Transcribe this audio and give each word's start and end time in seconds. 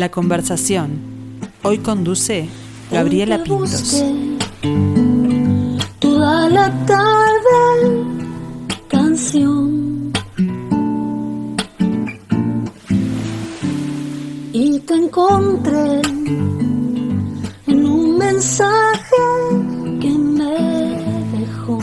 La 0.00 0.10
conversación. 0.10 0.98
Hoy 1.62 1.76
conduce 1.76 2.48
Gabriela 2.90 3.42
Pintos. 3.42 4.02
Toda 5.98 6.48
la 6.48 6.72
tarde, 6.86 8.06
canción. 8.88 10.10
Y 14.54 14.78
te 14.78 14.94
encontré 14.94 16.00
en 17.66 17.84
un 17.84 18.16
mensaje 18.16 19.22
que 20.00 20.08
me 20.08 21.04
dejó. 21.38 21.78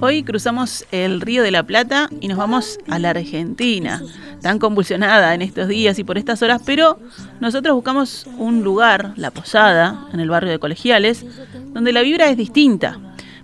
Hoy 0.00 0.22
cruzamos 0.22 0.86
el 0.90 1.20
Río 1.20 1.42
de 1.42 1.50
la 1.50 1.64
Plata 1.64 2.08
y 2.18 2.28
nos 2.28 2.38
vamos 2.38 2.78
a 2.88 2.98
la 2.98 3.10
Argentina, 3.10 4.02
tan 4.42 4.58
convulsionada 4.58 5.34
en 5.34 5.42
estos 5.42 5.68
días 5.68 5.98
y 5.98 6.04
por 6.04 6.18
estas 6.18 6.42
horas, 6.42 6.60
pero 6.66 6.98
nosotros 7.40 7.74
buscamos 7.74 8.26
un 8.36 8.62
lugar, 8.62 9.12
la 9.16 9.30
Posada, 9.30 10.06
en 10.12 10.20
el 10.20 10.28
barrio 10.28 10.50
de 10.50 10.58
Colegiales, 10.58 11.24
donde 11.72 11.92
la 11.92 12.02
vibra 12.02 12.28
es 12.28 12.36
distinta. 12.36 12.98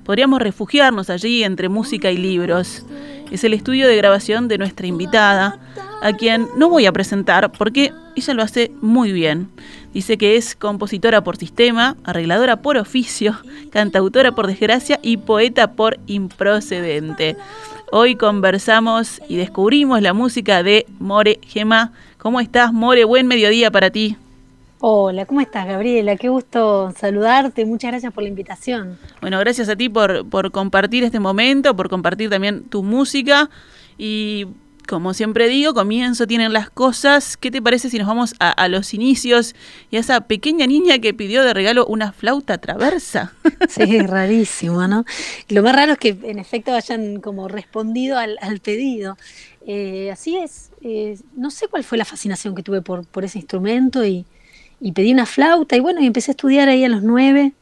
Podríamos 0.04 0.42
refugiarnos 0.42 1.10
allí 1.10 1.44
entre 1.44 1.68
música 1.68 2.10
y 2.10 2.16
libros. 2.16 2.84
Es 3.30 3.44
el 3.44 3.54
estudio 3.54 3.86
de 3.86 3.96
grabación 3.96 4.48
de 4.48 4.58
nuestra 4.58 4.86
invitada, 4.86 5.58
a 6.00 6.12
quien 6.12 6.48
no 6.56 6.68
voy 6.68 6.86
a 6.86 6.92
presentar 6.92 7.52
porque 7.52 7.92
ella 8.16 8.34
lo 8.34 8.42
hace 8.42 8.72
muy 8.80 9.12
bien. 9.12 9.48
Dice 9.92 10.16
que 10.16 10.36
es 10.36 10.54
compositora 10.54 11.22
por 11.22 11.36
sistema, 11.36 11.96
arregladora 12.04 12.56
por 12.56 12.76
oficio, 12.76 13.38
cantautora 13.70 14.32
por 14.32 14.46
desgracia 14.46 14.98
y 15.02 15.16
poeta 15.16 15.72
por 15.72 15.98
improcedente. 16.06 17.36
Hoy 17.90 18.16
conversamos 18.16 19.22
y 19.30 19.36
descubrimos 19.36 20.02
la 20.02 20.12
música 20.12 20.62
de 20.62 20.84
More 20.98 21.40
Gema. 21.42 21.92
¿Cómo 22.18 22.38
estás, 22.38 22.70
More? 22.70 23.04
Buen 23.04 23.26
mediodía 23.26 23.70
para 23.70 23.88
ti. 23.88 24.18
Hola, 24.80 25.24
¿cómo 25.24 25.40
estás, 25.40 25.66
Gabriela? 25.66 26.16
Qué 26.16 26.28
gusto 26.28 26.92
saludarte. 26.94 27.64
Muchas 27.64 27.92
gracias 27.92 28.12
por 28.12 28.24
la 28.24 28.28
invitación. 28.28 28.98
Bueno, 29.22 29.38
gracias 29.38 29.70
a 29.70 29.76
ti 29.76 29.88
por, 29.88 30.28
por 30.28 30.50
compartir 30.50 31.02
este 31.02 31.18
momento, 31.18 31.74
por 31.74 31.88
compartir 31.88 32.28
también 32.28 32.64
tu 32.64 32.82
música 32.82 33.48
y 33.96 34.46
como 34.88 35.12
siempre 35.12 35.48
digo, 35.48 35.74
comienzo 35.74 36.26
tienen 36.26 36.54
las 36.54 36.70
cosas. 36.70 37.36
¿Qué 37.36 37.50
te 37.50 37.60
parece 37.60 37.90
si 37.90 37.98
nos 37.98 38.08
vamos 38.08 38.34
a, 38.40 38.68
los 38.68 38.94
inicios 38.94 39.54
y 39.90 39.98
a 39.98 40.00
esa 40.00 40.22
pequeña 40.22 40.66
niña 40.66 40.98
que 40.98 41.12
pidió 41.12 41.44
de 41.44 41.52
regalo 41.52 41.86
una 41.86 42.12
flauta 42.12 42.58
traversa? 42.58 43.34
Sí, 43.68 43.98
rarísimo, 43.98 44.88
¿no? 44.88 45.04
Lo 45.48 45.62
más 45.62 45.74
raro 45.74 45.92
es 45.92 45.98
que 45.98 46.16
en 46.22 46.38
efecto 46.38 46.72
hayan 46.72 47.20
como 47.20 47.48
respondido 47.48 48.16
al, 48.16 48.60
pedido. 48.62 49.18
Eh, 49.66 50.10
así 50.10 50.38
es, 50.38 50.70
eh, 50.80 51.18
no 51.36 51.50
sé 51.50 51.68
cuál 51.68 51.84
fue 51.84 51.98
la 51.98 52.06
fascinación 52.06 52.54
que 52.54 52.62
tuve 52.62 52.80
por, 52.80 53.04
ese 53.22 53.38
instrumento 53.38 54.06
y, 54.06 54.24
y 54.80 54.92
pedí 54.92 55.12
una 55.12 55.26
flauta 55.26 55.76
y 55.76 55.80
bueno, 55.80 56.00
y 56.00 56.06
empecé 56.06 56.30
a 56.30 56.32
estudiar 56.32 56.68
ahí 56.68 56.84
a 56.84 56.88
los 56.88 57.02
nueve 57.02 57.52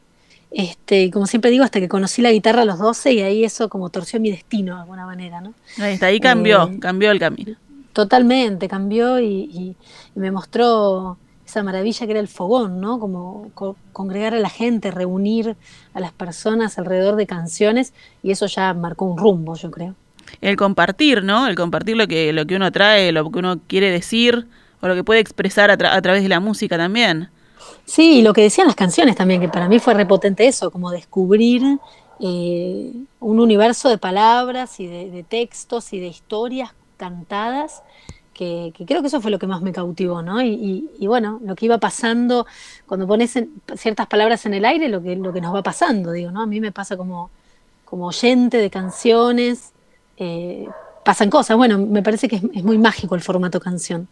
este, 0.51 1.11
como 1.11 1.27
siempre 1.27 1.51
digo, 1.51 1.63
hasta 1.63 1.79
que 1.79 1.89
conocí 1.89 2.21
la 2.21 2.31
guitarra 2.31 2.61
a 2.61 2.65
los 2.65 2.79
12 2.79 3.13
y 3.13 3.21
ahí 3.21 3.43
eso 3.43 3.69
como 3.69 3.89
torció 3.89 4.19
mi 4.19 4.31
destino 4.31 4.75
de 4.75 4.81
alguna 4.81 5.05
manera, 5.05 5.41
¿no? 5.41 5.53
Ahí 5.79 5.93
está, 5.93 6.07
ahí 6.07 6.19
cambió, 6.19 6.69
eh, 6.69 6.79
cambió 6.79 7.11
el 7.11 7.19
camino. 7.19 7.55
Totalmente, 7.93 8.67
cambió 8.67 9.19
y, 9.19 9.75
me 10.15 10.31
mostró 10.31 11.17
esa 11.45 11.63
maravilla 11.63 12.05
que 12.05 12.11
era 12.11 12.19
el 12.19 12.27
fogón, 12.27 12.79
¿no? 12.79 12.99
Como 12.99 13.51
congregar 13.91 14.33
a 14.33 14.39
la 14.39 14.49
gente, 14.49 14.91
reunir 14.91 15.55
a 15.93 15.99
las 15.99 16.11
personas 16.11 16.77
alrededor 16.77 17.15
de 17.15 17.25
canciones 17.27 17.93
y 18.23 18.31
eso 18.31 18.47
ya 18.47 18.73
marcó 18.73 19.05
un 19.05 19.17
rumbo, 19.17 19.55
yo 19.55 19.71
creo. 19.71 19.95
El 20.41 20.57
compartir, 20.57 21.23
¿no? 21.23 21.47
El 21.47 21.55
compartir 21.55 21.97
lo 21.97 22.07
que, 22.07 22.33
lo 22.33 22.45
que 22.45 22.55
uno 22.55 22.71
trae, 22.71 23.11
lo 23.11 23.31
que 23.31 23.39
uno 23.39 23.59
quiere 23.67 23.91
decir 23.91 24.47
o 24.81 24.87
lo 24.87 24.95
que 24.95 25.03
puede 25.03 25.19
expresar 25.19 25.71
a, 25.71 25.73
a 25.73 26.01
través 26.01 26.21
de 26.21 26.29
la 26.29 26.39
música 26.39 26.77
también. 26.77 27.29
Sí, 27.85 28.19
y 28.19 28.21
lo 28.21 28.33
que 28.33 28.41
decían 28.41 28.67
las 28.67 28.75
canciones 28.75 29.15
también, 29.15 29.41
que 29.41 29.49
para 29.49 29.69
mí 29.69 29.79
fue 29.79 29.93
repotente 29.93 30.47
eso, 30.47 30.71
como 30.71 30.91
descubrir 30.91 31.79
eh, 32.19 32.91
un 33.19 33.39
universo 33.39 33.89
de 33.89 33.97
palabras 33.97 34.79
y 34.79 34.87
de, 34.87 35.23
textos 35.23 35.93
y 35.93 35.99
de 35.99 36.07
historias 36.07 36.71
cantadas, 36.97 37.83
que, 38.33 38.73
creo 38.85 39.01
que 39.01 39.07
eso 39.07 39.21
fue 39.21 39.31
lo 39.31 39.39
que 39.39 39.47
más 39.47 39.61
me 39.61 39.71
cautivó, 39.71 40.21
¿no? 40.21 40.41
Y, 40.41 40.89
bueno, 41.01 41.39
lo 41.43 41.55
que 41.55 41.65
iba 41.65 41.77
pasando, 41.79 42.45
cuando 42.85 43.07
pones 43.07 43.39
ciertas 43.75 44.07
palabras 44.07 44.45
en 44.45 44.53
el 44.53 44.65
aire, 44.65 44.89
lo 44.89 45.01
que, 45.01 45.15
lo 45.15 45.33
que 45.33 45.41
nos 45.41 45.55
va 45.55 45.63
pasando, 45.63 46.11
digo, 46.11 46.31
¿no? 46.31 46.41
A 46.41 46.45
mí 46.45 46.59
me 46.59 46.71
pasa 46.71 46.97
como, 46.97 47.29
como 47.85 48.07
oyente 48.07 48.57
de 48.57 48.69
canciones, 48.69 49.71
eh, 50.17 50.67
pasan 51.05 51.29
cosas, 51.29 51.55
bueno, 51.57 51.77
me 51.77 52.03
parece 52.03 52.27
que 52.27 52.35
es 52.35 52.63
muy 52.63 52.77
mágico 52.77 53.15
el 53.15 53.21
formato 53.21 53.59
canción. 53.59 54.07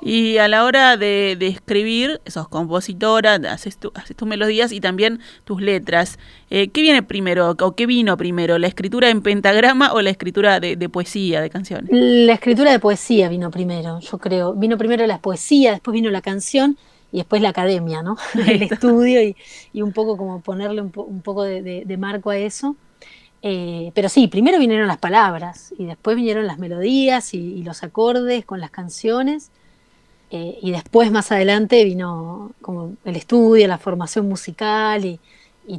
Y 0.00 0.38
a 0.38 0.46
la 0.46 0.64
hora 0.64 0.96
de, 0.96 1.36
escribir, 1.40 2.20
sos 2.26 2.48
compositora, 2.48 3.34
haces, 3.34 3.78
haces, 3.94 4.16
tus 4.16 4.28
melodías 4.28 4.72
y 4.72 4.80
también 4.80 5.20
tus 5.44 5.60
letras. 5.60 6.18
Eh, 6.50 6.68
¿Qué 6.68 6.82
viene 6.82 7.02
primero 7.02 7.56
o 7.58 7.72
qué 7.74 7.86
vino 7.86 8.16
primero? 8.16 8.58
¿La 8.58 8.66
escritura 8.66 9.10
en 9.10 9.22
pentagrama 9.22 9.92
o 9.92 10.02
la 10.02 10.10
escritura 10.10 10.60
de, 10.60 10.88
poesía, 10.88 11.40
de 11.40 11.50
canciones? 11.50 11.90
La 11.90 12.34
escritura 12.34 12.70
de 12.70 12.78
poesía 12.78 13.28
vino 13.28 13.50
primero, 13.50 14.00
yo 14.00 14.18
creo. 14.18 14.54
Vino 14.54 14.76
primero 14.78 15.06
la 15.06 15.18
poesía, 15.18 15.72
después 15.72 15.94
vino 15.94 16.10
la 16.10 16.20
canción 16.20 16.76
y 17.10 17.18
después 17.18 17.40
la 17.40 17.48
academia, 17.48 18.02
¿no? 18.02 18.16
El 18.46 18.62
estudio 18.62 19.22
y, 19.22 19.82
un 19.82 19.92
poco 19.92 20.16
como 20.16 20.40
ponerle 20.40 20.82
un, 20.82 20.90
poco 20.90 21.42
de, 21.44 21.96
marco 21.98 22.30
a 22.30 22.36
eso. 22.36 22.76
Eh, 23.48 23.92
pero 23.94 24.08
sí, 24.08 24.26
primero 24.26 24.58
vinieron 24.58 24.88
las 24.88 24.98
palabras 24.98 25.72
y 25.78 25.84
después 25.84 26.16
vinieron 26.16 26.46
las 26.46 26.58
melodías 26.58 27.32
y 27.32 27.62
los 27.62 27.84
acordes 27.84 28.44
con 28.44 28.60
las 28.60 28.70
canciones 28.70 29.50
eh, 30.30 30.58
y 30.60 30.72
después, 30.72 31.10
más 31.12 31.30
adelante, 31.30 31.84
vino 31.84 32.50
como 32.60 32.94
el 33.04 33.16
estudio, 33.16 33.68
la 33.68 33.78
formación 33.78 34.28
musical 34.28 35.04
y, 35.04 35.20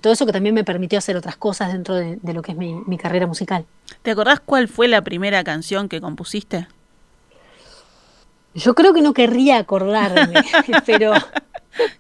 todo 0.01 0.11
eso 0.11 0.25
que 0.25 0.33
también 0.33 0.53
me 0.53 0.65
permitió 0.65 0.99
hacer 0.99 1.15
otras 1.15 1.37
cosas 1.37 1.71
dentro 1.71 1.95
de, 1.95 2.19
lo 2.33 2.41
que 2.41 2.51
es 2.51 2.57
mi, 2.57 2.97
carrera 2.97 3.25
musical. 3.25 3.65
¿Te 4.01 4.11
acordás 4.11 4.41
cuál 4.41 4.67
fue 4.67 4.89
la 4.89 5.01
primera 5.01 5.45
canción 5.45 5.87
que 5.87 6.01
compusiste? 6.01 6.67
Yo 8.53 8.75
creo 8.75 8.93
que 8.93 9.01
no 9.01 9.13
querría 9.13 9.57
acordarme, 9.57 10.41
pero... 10.85 11.13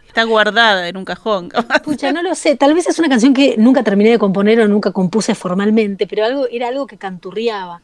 Está 0.07 0.23
guardada 0.23 0.87
en 0.87 0.97
un 0.97 1.05
cajón. 1.05 1.49
Escucha, 1.75 2.11
no 2.11 2.21
lo 2.23 2.33
sé. 2.35 2.55
Tal 2.55 2.73
vez 2.73 2.87
es 2.87 2.97
una 2.99 3.09
canción 3.09 3.33
que 3.33 3.55
nunca 3.57 3.83
terminé 3.83 4.11
de 4.11 4.19
componer 4.19 4.59
o 4.61 4.67
nunca 4.67 4.91
compuse 4.91 5.35
formalmente, 5.35 6.07
pero 6.07 6.25
algo, 6.25 6.47
era 6.51 6.67
algo 6.69 6.87
que 6.87 6.97
canturriaba. 6.97 7.81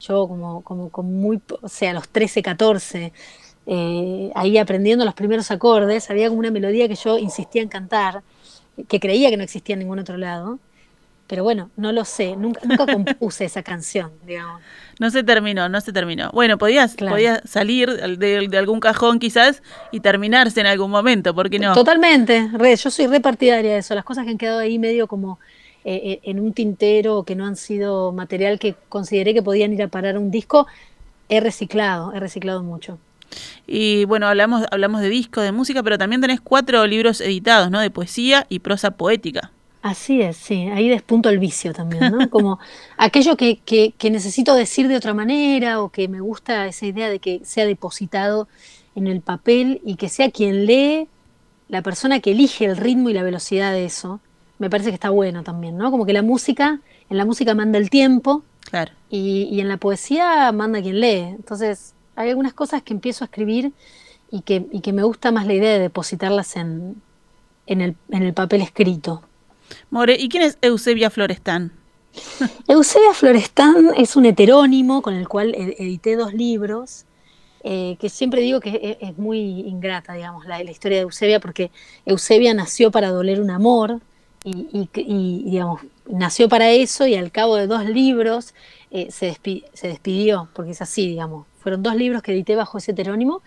Yo 0.00 0.26
como, 0.28 0.62
como, 0.62 0.90
como 0.90 1.08
muy, 1.10 1.40
o 1.60 1.68
sea, 1.68 1.90
a 1.90 1.94
los 1.94 2.08
13, 2.08 2.42
14, 2.42 3.12
eh, 3.66 4.30
ahí 4.34 4.58
aprendiendo 4.58 5.04
los 5.04 5.14
primeros 5.14 5.50
acordes, 5.50 6.10
había 6.10 6.28
como 6.28 6.40
una 6.40 6.50
melodía 6.50 6.88
que 6.88 6.96
yo 6.96 7.18
insistía 7.18 7.62
en 7.62 7.68
cantar, 7.68 8.22
que 8.88 8.98
creía 8.98 9.30
que 9.30 9.36
no 9.36 9.44
existía 9.44 9.74
en 9.74 9.80
ningún 9.80 9.98
otro 9.98 10.16
lado. 10.16 10.58
Pero 11.32 11.44
bueno, 11.44 11.70
no 11.78 11.92
lo 11.92 12.04
sé, 12.04 12.36
nunca, 12.36 12.60
nunca 12.62 12.84
compuse 12.84 13.46
esa 13.46 13.62
canción, 13.62 14.12
digamos. 14.26 14.60
No 15.00 15.08
se 15.08 15.22
terminó, 15.22 15.66
no 15.70 15.80
se 15.80 15.90
terminó. 15.90 16.30
Bueno, 16.30 16.58
podías, 16.58 16.94
salir 17.46 17.88
de, 18.18 18.58
algún 18.58 18.80
cajón 18.80 19.18
quizás 19.18 19.62
y 19.92 20.00
terminarse 20.00 20.60
en 20.60 20.66
algún 20.66 20.90
momento, 20.90 21.34
¿por 21.34 21.48
qué 21.48 21.58
no? 21.58 21.72
Totalmente, 21.72 22.50
yo 22.76 22.90
soy 22.90 23.06
repartidaria 23.06 23.72
de 23.72 23.78
eso. 23.78 23.94
Las 23.94 24.04
cosas 24.04 24.26
que 24.26 24.30
han 24.32 24.36
quedado 24.36 24.58
ahí 24.58 24.78
medio 24.78 25.06
como 25.06 25.38
eh, 25.86 26.02
eh, 26.04 26.20
en 26.24 26.38
un 26.38 26.52
tintero 26.52 27.22
que 27.22 27.34
no 27.34 27.46
han 27.46 27.56
sido 27.56 28.12
material 28.12 28.58
que 28.58 28.74
consideré 28.90 29.32
que 29.32 29.42
podían 29.42 29.72
ir 29.72 29.82
a 29.84 29.88
parar 29.88 30.18
un 30.18 30.30
disco, 30.30 30.66
he 31.30 31.40
reciclado, 31.40 32.12
he 32.12 32.20
reciclado 32.20 32.62
mucho. 32.62 32.98
Y 33.66 34.04
bueno, 34.04 34.26
hablamos, 34.26 34.66
hablamos 34.70 35.00
de 35.00 35.08
discos, 35.08 35.44
de 35.44 35.52
música, 35.52 35.82
pero 35.82 35.96
también 35.96 36.20
tenés 36.20 36.42
cuatro 36.42 36.86
libros 36.86 37.22
editados, 37.22 37.70
¿no? 37.70 37.80
De 37.80 37.88
poesía 37.88 38.44
y 38.50 38.58
prosa 38.58 38.90
poética. 38.90 39.50
Así 39.82 40.22
es, 40.22 40.36
sí, 40.36 40.68
ahí 40.68 40.88
despunto 40.88 41.28
el 41.28 41.40
vicio 41.40 41.72
también, 41.72 42.12
¿no? 42.12 42.30
Como 42.30 42.60
aquello 42.96 43.36
que, 43.36 43.58
que, 43.58 43.92
que, 43.98 44.10
necesito 44.10 44.54
decir 44.54 44.86
de 44.86 44.96
otra 44.96 45.12
manera 45.12 45.82
o 45.82 45.88
que 45.88 46.06
me 46.06 46.20
gusta 46.20 46.66
esa 46.66 46.86
idea 46.86 47.10
de 47.10 47.18
que 47.18 47.40
sea 47.44 47.66
depositado 47.66 48.46
en 48.94 49.08
el 49.08 49.22
papel 49.22 49.80
y 49.84 49.96
que 49.96 50.08
sea 50.08 50.30
quien 50.30 50.66
lee, 50.66 51.08
la 51.68 51.82
persona 51.82 52.20
que 52.20 52.30
elige 52.30 52.64
el 52.64 52.76
ritmo 52.76 53.10
y 53.10 53.12
la 53.12 53.24
velocidad 53.24 53.72
de 53.72 53.84
eso, 53.84 54.20
me 54.58 54.70
parece 54.70 54.90
que 54.90 54.94
está 54.94 55.10
bueno 55.10 55.42
también, 55.42 55.76
¿no? 55.76 55.90
Como 55.90 56.06
que 56.06 56.12
la 56.12 56.22
música, 56.22 56.80
en 57.10 57.16
la 57.16 57.24
música 57.24 57.54
manda 57.54 57.78
el 57.78 57.90
tiempo 57.90 58.44
claro. 58.70 58.92
y, 59.10 59.48
y 59.50 59.60
en 59.60 59.68
la 59.68 59.78
poesía 59.78 60.52
manda 60.52 60.80
quien 60.80 61.00
lee. 61.00 61.34
Entonces, 61.34 61.94
hay 62.14 62.28
algunas 62.28 62.52
cosas 62.52 62.82
que 62.82 62.94
empiezo 62.94 63.24
a 63.24 63.26
escribir 63.26 63.72
y 64.30 64.42
que, 64.42 64.66
y 64.70 64.80
que 64.80 64.92
me 64.92 65.02
gusta 65.02 65.32
más 65.32 65.46
la 65.46 65.54
idea 65.54 65.72
de 65.72 65.80
depositarlas 65.80 66.54
en, 66.54 67.02
en, 67.66 67.80
el, 67.80 67.96
en 68.10 68.22
el 68.22 68.32
papel 68.32 68.62
escrito. 68.62 69.22
More, 69.90 70.16
¿y 70.18 70.28
quién 70.28 70.42
es 70.42 70.58
Eusebia 70.60 71.10
Florestán? 71.10 71.72
Eusebia 72.68 73.14
Florestán 73.14 73.90
es 73.96 74.16
un 74.16 74.26
heterónimo 74.26 75.02
con 75.02 75.14
el 75.14 75.28
cual 75.28 75.54
edité 75.54 76.16
dos 76.16 76.34
libros, 76.34 77.04
eh, 77.64 77.96
que 78.00 78.08
siempre 78.08 78.40
digo 78.40 78.60
que 78.60 78.98
es, 79.00 79.16
muy 79.18 79.38
ingrata, 79.38 80.14
digamos, 80.14 80.46
la, 80.46 80.62
la, 80.62 80.70
historia 80.70 80.98
de 80.98 81.02
Eusebia, 81.02 81.40
porque 81.40 81.70
Eusebia 82.04 82.54
nació 82.54 82.90
para 82.90 83.10
doler 83.10 83.40
un 83.40 83.50
amor 83.50 84.00
y, 84.44 84.66
y, 84.72 84.88
y 84.94 85.50
digamos, 85.50 85.80
nació 86.06 86.48
para 86.48 86.70
eso 86.70 87.06
y 87.06 87.14
al 87.14 87.30
cabo 87.30 87.56
de 87.56 87.66
dos 87.66 87.84
libros 87.84 88.54
eh, 88.90 89.10
se, 89.10 89.34
se, 89.72 89.88
despidió, 89.88 90.48
porque 90.52 90.72
es 90.72 90.82
así, 90.82 91.08
digamos, 91.08 91.46
fueron 91.60 91.82
dos 91.82 91.94
libros 91.94 92.22
que 92.22 92.32
edité 92.32 92.56
bajo 92.56 92.78
ese 92.78 92.92
heterónimo. 92.92 93.42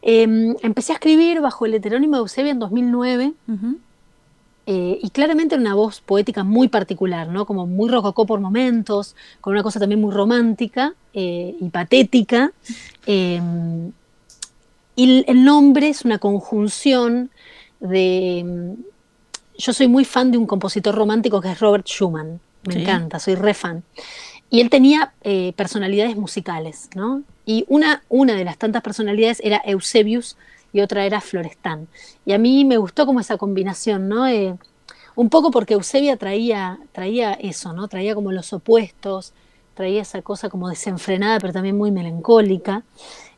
Em, 0.00 0.54
empecé 0.62 0.92
a 0.92 0.94
escribir 0.96 1.40
bajo 1.40 1.66
el 1.66 1.74
heterónimo 1.74 2.16
de 2.16 2.20
Eusebia 2.20 2.52
en 2.52 2.58
2009 2.58 3.32
eh, 4.66 4.98
y 5.02 5.10
claramente 5.10 5.56
una 5.56 5.74
voz 5.74 6.00
poética 6.00 6.42
muy 6.42 6.68
particular, 6.68 7.28
¿no? 7.28 7.44
como 7.44 7.66
muy 7.66 7.90
rococó 7.90 8.24
por 8.24 8.40
momentos, 8.40 9.14
con 9.40 9.52
una 9.52 9.62
cosa 9.62 9.78
también 9.78 10.00
muy 10.00 10.12
romántica 10.12 10.94
eh, 11.12 11.54
y 11.60 11.68
patética. 11.68 12.52
Em, 13.04 13.92
y 14.96 15.24
el 15.26 15.44
nombre 15.44 15.88
es 15.88 16.04
una 16.04 16.18
conjunción 16.18 17.30
de... 17.80 18.74
Yo 19.56 19.72
soy 19.72 19.86
muy 19.86 20.04
fan 20.04 20.32
de 20.32 20.38
un 20.38 20.46
compositor 20.46 20.94
romántico 20.94 21.40
que 21.40 21.52
es 21.52 21.60
Robert 21.60 21.86
Schumann, 21.86 22.40
me 22.66 22.80
encanta, 22.80 23.18
soy 23.18 23.34
re 23.34 23.54
fan. 23.54 23.84
Y 24.50 24.60
él 24.60 24.70
tenía 24.70 25.12
eh, 25.22 25.52
personalidades 25.56 26.16
musicales, 26.16 26.88
¿no? 26.94 27.22
Y 27.44 27.64
una, 27.68 28.02
una 28.08 28.34
de 28.34 28.44
las 28.44 28.56
tantas 28.56 28.82
personalidades 28.82 29.40
era 29.44 29.60
Eusebius 29.64 30.36
y 30.74 30.80
otra 30.80 31.06
era 31.06 31.22
Florestan. 31.22 31.88
Y 32.26 32.34
a 32.34 32.38
mí 32.38 32.66
me 32.66 32.76
gustó 32.76 33.06
como 33.06 33.20
esa 33.20 33.38
combinación, 33.38 34.08
¿no? 34.08 34.26
Eh, 34.26 34.54
un 35.14 35.30
poco 35.30 35.50
porque 35.50 35.74
Eusebia 35.74 36.16
traía, 36.16 36.78
traía 36.92 37.32
eso, 37.34 37.72
¿no? 37.72 37.88
Traía 37.88 38.14
como 38.14 38.32
los 38.32 38.52
opuestos, 38.52 39.32
traía 39.74 40.02
esa 40.02 40.20
cosa 40.20 40.50
como 40.50 40.68
desenfrenada, 40.68 41.38
pero 41.38 41.52
también 41.52 41.78
muy 41.78 41.92
melancólica. 41.92 42.82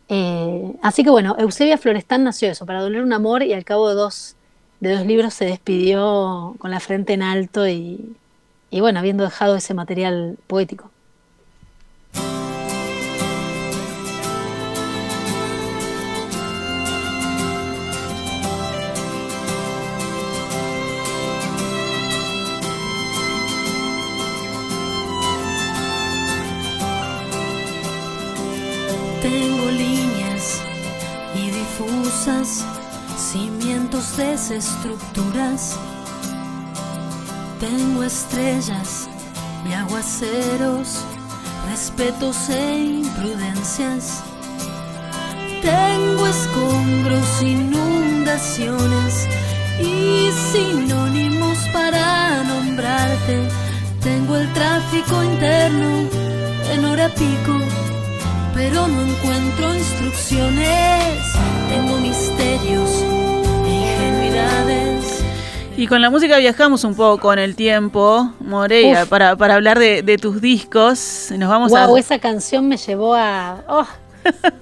Eh, 0.08 0.72
así 0.82 1.04
que 1.04 1.10
bueno, 1.10 1.36
Eusebia 1.38 1.78
Florestan 1.78 2.24
nació 2.24 2.50
eso, 2.50 2.64
para 2.64 2.80
doler 2.80 3.02
un 3.02 3.12
amor, 3.12 3.42
y 3.42 3.52
al 3.52 3.64
cabo 3.64 3.90
de 3.90 3.96
dos, 3.96 4.36
de 4.80 4.94
dos 4.96 5.06
libros 5.06 5.34
se 5.34 5.44
despidió 5.44 6.56
con 6.58 6.70
la 6.70 6.80
frente 6.80 7.12
en 7.12 7.22
alto 7.22 7.68
y, 7.68 8.16
y 8.70 8.80
bueno, 8.80 8.98
habiendo 8.98 9.24
dejado 9.24 9.56
ese 9.56 9.74
material 9.74 10.38
poético. 10.46 10.90
Difusas, 32.26 32.64
cimientos 33.16 34.16
desestructuras. 34.16 35.78
Tengo 37.60 38.02
estrellas 38.02 39.08
y 39.68 39.72
aguaceros, 39.72 41.00
respetos 41.70 42.48
e 42.50 42.78
imprudencias. 42.78 44.22
Tengo 45.62 46.26
escombros, 46.26 47.42
inundaciones 47.42 49.26
y 49.80 50.30
sinónimos 50.52 51.58
para 51.72 52.42
nombrarte. 52.44 53.48
Tengo 54.02 54.36
el 54.36 54.52
tráfico 54.52 55.22
interno 55.22 56.08
en 56.72 56.84
hora 56.84 57.08
pico 57.08 57.58
pero 58.56 58.88
no 58.88 59.02
encuentro 59.02 59.74
instrucciones. 59.74 61.36
Tengo 61.76 61.98
misterios 61.98 62.90
e 63.66 63.70
ingenuidades. 63.70 65.22
Y 65.76 65.86
con 65.86 66.00
la 66.00 66.08
música 66.08 66.38
viajamos 66.38 66.84
un 66.84 66.94
poco 66.94 67.30
en 67.34 67.38
el 67.38 67.54
tiempo, 67.54 68.32
Moreira, 68.40 69.04
para, 69.04 69.36
para, 69.36 69.56
hablar 69.56 69.78
de, 69.78 70.18
tus 70.18 70.40
discos. 70.40 71.30
Nos 71.36 71.50
vamos 71.50 71.70
wow, 71.70 71.98
esa 71.98 72.18
canción 72.18 72.66
me 72.66 72.78
llevó 72.78 73.14
a. 73.14 73.62
Oh, 73.68 73.86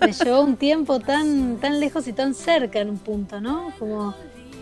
me 0.00 0.12
llevó 0.24 0.40
un 0.40 0.56
tiempo 0.56 0.98
tan, 0.98 1.58
tan 1.58 1.78
lejos 1.78 2.08
y 2.08 2.12
tan 2.12 2.34
cerca 2.34 2.80
en 2.80 2.90
un 2.90 2.98
punto, 2.98 3.40
¿no? 3.40 3.72
Como, 3.78 4.12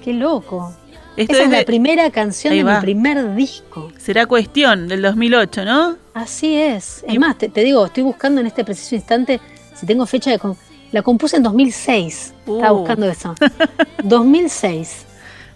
qué 0.04 0.12
loco. 0.12 0.74
Esa 1.16 1.44
es, 1.44 1.48
la 1.48 1.64
primera 1.64 2.10
canción 2.10 2.54
de 2.54 2.64
mi 2.64 2.80
primer 2.82 3.34
disco. 3.34 3.90
Será 3.96 4.26
cuestión 4.26 4.88
del 4.88 5.00
2008, 5.00 5.64
¿no? 5.64 5.96
Así 6.12 6.54
es. 6.54 7.02
Es 7.08 7.18
más, 7.18 7.38
te, 7.38 7.48
digo, 7.48 7.86
estoy 7.86 8.02
buscando 8.02 8.42
en 8.42 8.46
este 8.46 8.62
preciso 8.62 8.94
instante 8.94 9.40
si 9.74 9.86
tengo 9.86 10.04
fecha 10.04 10.30
de... 10.30 10.38
la 10.92 11.02
compuse 11.02 11.36
en 11.36 11.42
2006. 11.42 12.34
Estaba 12.46 12.72
uh. 12.72 12.78
buscando 12.78 13.06
eso. 13.06 13.34
2006. 14.04 15.06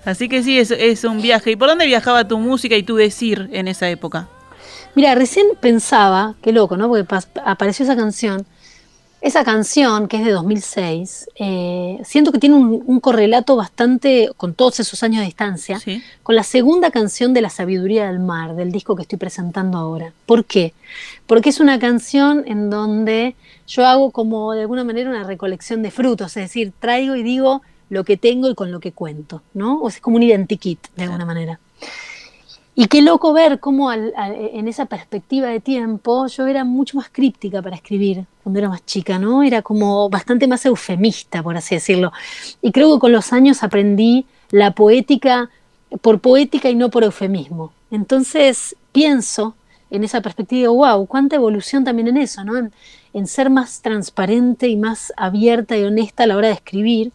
Así 0.05 0.29
que 0.29 0.43
sí, 0.43 0.59
es, 0.59 0.71
es 0.71 1.05
un 1.05 1.21
viaje. 1.21 1.53
¿Y 1.53 1.57
por 1.57 1.69
dónde 1.69 1.87
viajaba 1.87 2.27
tu 2.27 2.39
música 2.39 2.77
y 2.77 2.83
tu 2.83 2.97
decir 2.97 3.49
en 3.53 3.69
esa 3.69 3.89
época? 3.89 4.29
Mira, 4.95 5.15
recién 5.15 5.47
pensaba, 5.61 6.35
qué 6.43 6.53
loco, 6.53 6.77
¿no? 6.77 6.89
Porque 6.89 7.07
apareció 7.45 7.85
esa 7.85 7.97
canción 7.97 8.47
esa 9.27 9.43
canción, 9.43 10.07
que 10.07 10.19
es 10.19 10.25
de 10.25 10.31
2006, 10.31 11.31
eh, 11.35 11.99
siento 12.05 12.31
que 12.31 12.39
tiene 12.39 12.55
un, 12.55 13.01
correlato 13.01 13.57
bastante, 13.57 14.31
con 14.37 14.55
todos 14.55 14.79
esos 14.79 15.03
años 15.03 15.19
de 15.19 15.27
distancia, 15.27 15.81
con 16.23 16.37
la 16.37 16.45
segunda 16.45 16.93
canción 16.93 17.35
de 17.35 17.41
La 17.41 17.51
Sabiduría 17.51 18.07
del 18.07 18.21
Mar, 18.21 18.55
del 18.55 18.71
disco 18.71 18.95
que 18.95 19.03
estoy 19.03 19.19
presentando 19.19 19.79
ahora. 19.79 20.13
¿Por 20.27 20.45
qué? 20.45 20.75
Porque 21.27 21.49
es 21.49 21.59
una 21.59 21.81
canción 21.81 22.45
en 22.47 22.71
donde 22.71 23.35
yo 23.67 23.85
hago 23.85 24.13
como 24.13 24.53
de 24.53 24.61
alguna 24.61 24.85
manera 24.85 25.11
una 25.11 25.25
recolección 25.25 25.83
de 25.83 25.91
frutos, 25.91 26.37
es 26.37 26.45
decir, 26.45 26.73
traigo 26.79 27.17
y 27.17 27.25
digo 27.25 27.63
lo 27.91 28.05
que 28.05 28.17
tengo 28.17 28.49
y 28.49 28.55
con 28.55 28.71
lo 28.71 28.79
que 28.79 28.93
cuento, 28.93 29.43
¿no? 29.55 29.81
O 29.81 29.89
es 29.89 29.99
como 29.99 30.17
un 30.17 30.23
identikit, 30.23 30.79
de 30.95 31.03
alguna 31.03 31.25
manera. 31.25 31.59
Y 32.79 32.89
qué 32.89 33.01
loco 33.01 33.33
ver 33.33 33.59
cómo 33.59 33.91
en 33.91 34.69
esa 34.69 34.85
perspectiva 34.85 35.49
de 35.49 35.61
tiempo 35.61 36.27
yo 36.27 36.47
era 36.47 36.63
mucho 36.63 36.99
más 36.99 37.09
críptica 37.11 37.63
para 37.63 37.77
escribir 37.77 38.27
cuando 38.43 38.59
era 38.59 38.69
más 38.69 38.85
chica, 38.85 39.19
¿no? 39.19 39.43
Era 39.43 39.63
como 39.63 40.11
bastante 40.11 40.47
más 40.47 40.67
eufemista, 40.67 41.43
por 41.43 41.57
así 41.57 41.77
decirlo. 41.77 42.13
Y 42.61 42.73
creo 42.73 42.93
que 42.93 43.01
con 43.01 43.13
los 43.13 43.33
años 43.33 43.63
aprendí 43.63 44.27
la 44.51 44.73
poética 44.73 45.49
por 46.03 46.21
poética 46.21 46.69
y 46.69 46.75
no 46.75 46.91
por 46.91 47.03
eufemismo. 47.05 47.73
Entonces 47.91 48.77
pienso 48.93 49.55
en 49.91 50.05
esa 50.05 50.21
perspectiva, 50.21 50.69
wow, 50.69 51.07
cuánta 51.07 51.37
evolución 51.37 51.83
también 51.83 52.09
en 52.09 52.19
eso, 52.19 52.45
¿no? 52.45 52.59
En, 52.59 53.27
ser 53.27 53.49
más 53.49 53.81
transparente 53.81 54.69
y 54.69 54.77
más 54.77 55.15
abierta 55.17 55.79
y 55.79 55.85
honesta 55.85 56.25
a 56.25 56.27
la 56.27 56.37
hora 56.37 56.49
de 56.49 56.55
escribir. 56.55 57.13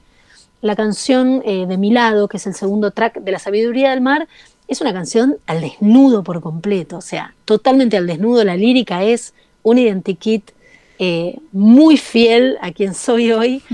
La 0.62 0.76
canción 0.76 1.44
eh, 1.46 1.68
de 1.68 1.78
mi 1.78 1.92
lado, 1.92 2.28
que 2.28 2.38
es 2.38 2.48
el 2.48 2.56
segundo 2.56 2.90
track 2.90 3.20
de 3.20 3.32
La 3.32 3.38
Sabiduría 3.38 3.92
del 3.92 4.02
Mar, 4.02 4.28
es 4.72 4.80
una 4.80 4.94
canción 4.94 5.38
al 5.48 5.60
desnudo 5.60 6.24
por 6.24 6.40
completo, 6.40 6.98
o 6.98 7.02
sea, 7.02 7.36
totalmente 7.44 7.98
al 7.98 8.08
desnudo. 8.08 8.46
La 8.46 8.56
lírica 8.56 9.04
es 9.04 9.34
un 9.64 9.78
identikit 9.78 10.52
eh, 10.98 11.38
muy 11.52 11.98
fiel 11.98 12.58
a 12.62 12.72
quien 12.72 12.96
soy 12.96 13.32
hoy. 13.32 13.62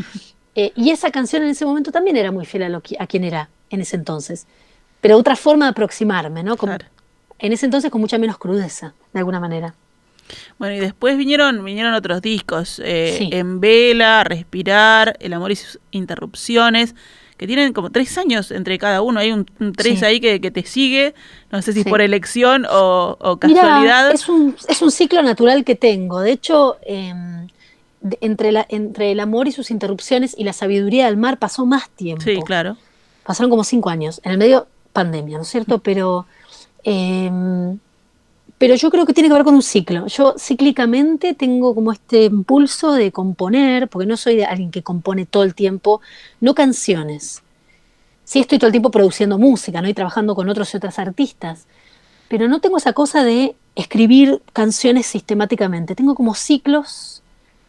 Eh, 0.60 0.74
y 0.76 0.90
esa 0.90 1.12
canción 1.12 1.44
en 1.44 1.50
ese 1.50 1.68
momento 1.68 1.92
también 1.92 2.18
era 2.18 2.32
muy 2.32 2.44
fiel 2.44 2.64
a, 2.64 2.70
lo 2.70 2.82
a 2.98 3.06
quien 3.06 3.24
era 3.24 3.48
en 3.70 3.80
ese 3.80 3.96
entonces. 3.96 4.48
Pero 5.02 5.16
otra 5.16 5.36
forma 5.36 5.66
de 5.66 5.70
aproximarme, 5.70 6.42
¿no? 6.42 6.58
En 7.38 7.54
ese 7.54 7.68
entonces 7.68 7.92
con 7.92 8.02
mucha 8.02 8.18
menos 8.18 8.40
crudeza, 8.40 8.96
de 9.14 9.20
alguna 9.20 9.40
manera. 9.40 9.76
Bueno, 10.58 10.74
y 10.74 10.80
después 10.80 11.16
vinieron, 11.16 11.64
vinieron 11.64 11.94
otros 11.94 12.24
discos, 12.24 12.82
eh, 12.84 13.30
En 13.34 13.60
Vela, 13.60 14.24
Respirar, 14.24 15.16
El 15.20 15.34
Amor 15.34 15.52
y 15.52 15.58
sus 15.58 15.80
Interrupciones 15.92 16.96
que 17.38 17.48
tienen 17.48 17.72
como 17.74 17.92
tres 17.92 18.18
años 18.18 18.52
entre 18.52 18.78
cada 18.78 19.02
uno. 19.02 19.20
Hay 19.20 19.32
un, 19.32 19.46
tres 19.76 20.04
ahí 20.04 20.20
que, 20.20 20.40
te 20.40 20.64
sigue, 20.66 21.14
no 21.52 21.62
sé 21.62 21.74
si 21.74 21.84
por 21.84 22.02
elección 22.02 22.66
o, 22.70 23.38
casualidad. 23.40 24.12
es, 24.12 24.28
un, 24.28 24.56
es 24.68 24.82
un 24.82 24.92
ciclo 24.92 25.22
natural 25.22 25.64
que 25.64 25.76
tengo. 25.76 26.20
De 26.20 26.32
hecho, 26.32 26.78
em, 26.82 27.48
entre, 28.22 28.52
la, 28.52 28.66
entre 28.70 29.12
el 29.12 29.20
amor 29.20 29.48
y 29.48 29.52
sus 29.52 29.72
interrupciones 29.72 30.36
y 30.38 30.44
la 30.44 30.54
sabiduría 30.54 31.06
del 31.06 31.18
mar 31.18 31.38
pasó 31.38 31.66
más 31.66 31.90
tiempo. 31.92 32.24
Sí, 32.24 32.40
claro. 32.46 32.78
Pasaron 33.24 33.50
como 33.50 33.64
cinco 33.64 33.90
años. 33.90 34.20
En 34.24 34.32
el 34.32 34.38
medio, 34.38 34.68
pandemia, 34.94 35.38
¿no 35.38 35.44
es 35.44 35.50
cierto? 35.50 35.80
Pero... 35.80 36.26
Em, 36.84 37.80
pero 38.58 38.76
yo 38.76 38.90
creo 38.90 39.06
que 39.06 39.14
tiene 39.14 39.30
que 39.30 39.36
ver 39.36 39.44
con 39.44 39.54
un 39.56 39.62
ciclo. 39.62 40.08
Yo 40.08 40.36
cíclicamente 40.38 41.34
tengo 41.36 41.76
como 41.76 41.92
este 41.92 42.26
impulso 42.26 42.94
de 42.94 43.12
componer, 43.12 43.88
porque 43.88 44.08
no 44.08 44.18
soy 44.18 44.36
de 44.36 44.46
alguien 44.46 44.72
que 44.72 44.84
compone 44.84 45.26
todo 45.26 45.44
el 45.44 45.54
tiempo, 45.54 46.02
no 46.42 46.56
canciones. 46.56 47.44
Sí 48.24 48.40
estoy 48.40 48.58
todo 48.58 48.68
el 48.68 48.74
tiempo 48.74 48.92
produciendo 48.92 49.38
música, 49.38 49.82
¿no? 49.82 49.88
Y 49.88 49.94
trabajando 49.94 50.36
con 50.36 50.50
otros 50.50 50.74
y 50.74 50.78
otras 50.78 51.00
artistas, 51.00 51.68
pero 52.30 52.48
no 52.48 52.60
tengo 52.60 52.78
esa 52.78 52.94
cosa 52.94 53.24
de 53.24 53.56
escribir 53.76 54.42
canciones 54.54 55.06
sistemáticamente. 55.06 55.96
Tengo 55.96 56.16
como 56.16 56.34
ciclos, 56.34 57.22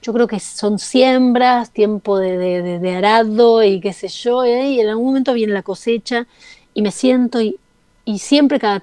yo 0.02 0.12
creo 0.14 0.26
que 0.26 0.40
son 0.40 0.78
siembras, 0.78 1.70
tiempo 1.70 2.18
de, 2.18 2.94
arado 2.96 3.62
y 3.62 3.80
qué 3.80 3.92
sé 3.92 4.08
yo, 4.08 4.42
¿eh? 4.44 4.70
y 4.70 4.80
en 4.80 4.88
algún 4.88 5.06
momento 5.06 5.34
viene 5.34 5.52
la 5.52 5.62
cosecha 5.62 6.26
y 6.72 6.82
me 6.82 6.92
siento 6.92 7.40
y, 7.40 7.58
y 8.04 8.18
siempre 8.18 8.58
cada 8.58 8.82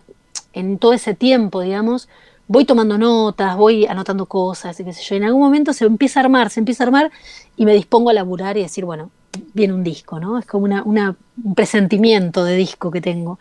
en 0.55 0.79
todo 0.79 0.93
ese 0.93 1.13
tiempo, 1.13 1.61
digamos, 1.61 2.09
voy 2.47 2.65
tomando 2.65 2.97
notas, 2.97 3.55
voy 3.55 3.85
anotando 3.85 4.25
cosas, 4.25 4.79
y 4.79 4.83
qué 4.83 4.93
sé 4.93 5.03
yo. 5.03 5.15
En 5.15 5.23
algún 5.25 5.41
momento 5.41 5.73
se 5.73 5.85
empieza 5.85 6.19
a 6.19 6.23
armar, 6.23 6.49
se 6.49 6.59
empieza 6.59 6.83
a 6.83 6.87
armar 6.87 7.11
y 7.55 7.65
me 7.65 7.73
dispongo 7.73 8.09
a 8.09 8.13
laburar 8.13 8.57
y 8.57 8.61
decir, 8.61 8.85
bueno, 8.85 9.11
viene 9.53 9.73
un 9.73 9.83
disco, 9.83 10.19
¿no? 10.19 10.39
Es 10.39 10.45
como 10.45 10.65
una, 10.65 10.83
un 10.83 11.55
presentimiento 11.55 12.43
de 12.43 12.55
disco 12.55 12.89
que 12.89 13.01
tengo. 13.01 13.37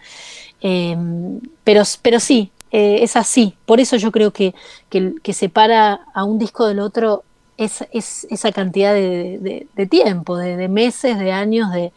Em, 0.61 1.41
pero, 1.63 1.83
pero 2.03 2.21
sí, 2.21 2.51
eh, 2.71 2.99
es 3.03 3.17
así. 3.17 3.55
Por 3.65 3.81
eso 3.81 3.97
yo 3.97 4.13
creo 4.13 4.33
que, 4.33 4.55
que, 4.91 5.15
que 5.23 5.33
separa 5.33 6.01
a 6.13 6.25
un 6.25 6.39
disco 6.39 6.67
del 6.67 6.81
otro 6.81 7.25
es, 7.57 8.27
esa 8.31 8.53
cantidad 8.53 8.95
de, 8.95 9.67
tiempo, 9.89 10.37
de, 10.37 10.69
meses, 10.69 11.19
de 11.19 11.33
años, 11.33 11.71
de, 11.73 11.93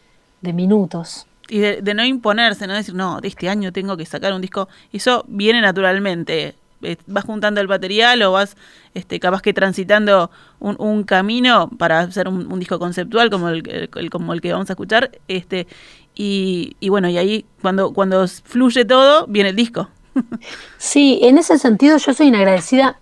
minutos. 0.53 1.27
Y 1.49 1.59
de, 1.59 1.93
no 1.93 2.03
imponerse, 2.03 2.67
no 2.67 2.73
decir, 2.73 2.93
no, 2.93 3.21
de 3.21 3.27
este 3.27 3.49
año 3.49 3.71
tengo 3.71 3.95
que 3.95 4.05
sacar 4.05 4.33
un 4.33 4.41
disco. 4.41 4.67
Eso 4.91 5.23
viene 5.27 5.61
naturalmente. 5.61 6.55
Eh, 6.83 6.97
vas 7.07 7.25
juntando 7.25 7.59
el 7.59 7.67
material 7.67 8.21
o 8.21 8.33
vas 8.33 8.55
este, 8.93 9.19
capaz 9.19 9.41
que 9.41 9.51
transitando 9.53 10.29
un, 10.59 11.03
camino 11.03 11.69
para 11.69 12.01
hacer 12.01 12.27
un, 12.27 12.59
disco 12.59 12.77
conceptual 12.77 13.31
como 13.31 13.49
el, 13.49 13.89
como 14.11 14.33
el 14.33 14.41
que 14.41 14.51
vamos 14.51 14.69
a 14.69 14.73
escuchar. 14.73 15.11
Este, 15.27 15.67
y, 16.13 16.75
y 16.79 16.89
bueno, 16.89 17.09
y 17.09 17.17
ahí 17.17 17.45
cuando, 17.61 17.93
cuando 17.93 18.27
fluye 18.27 18.85
todo, 18.85 19.25
viene 19.27 19.49
el 19.49 19.55
disco. 19.55 19.89
Sí, 20.77 21.19
en 21.21 21.37
ese 21.37 21.57
sentido 21.57 21.97
yo 21.97 22.13
soy 22.13 22.27
inagradecida. 22.27 22.99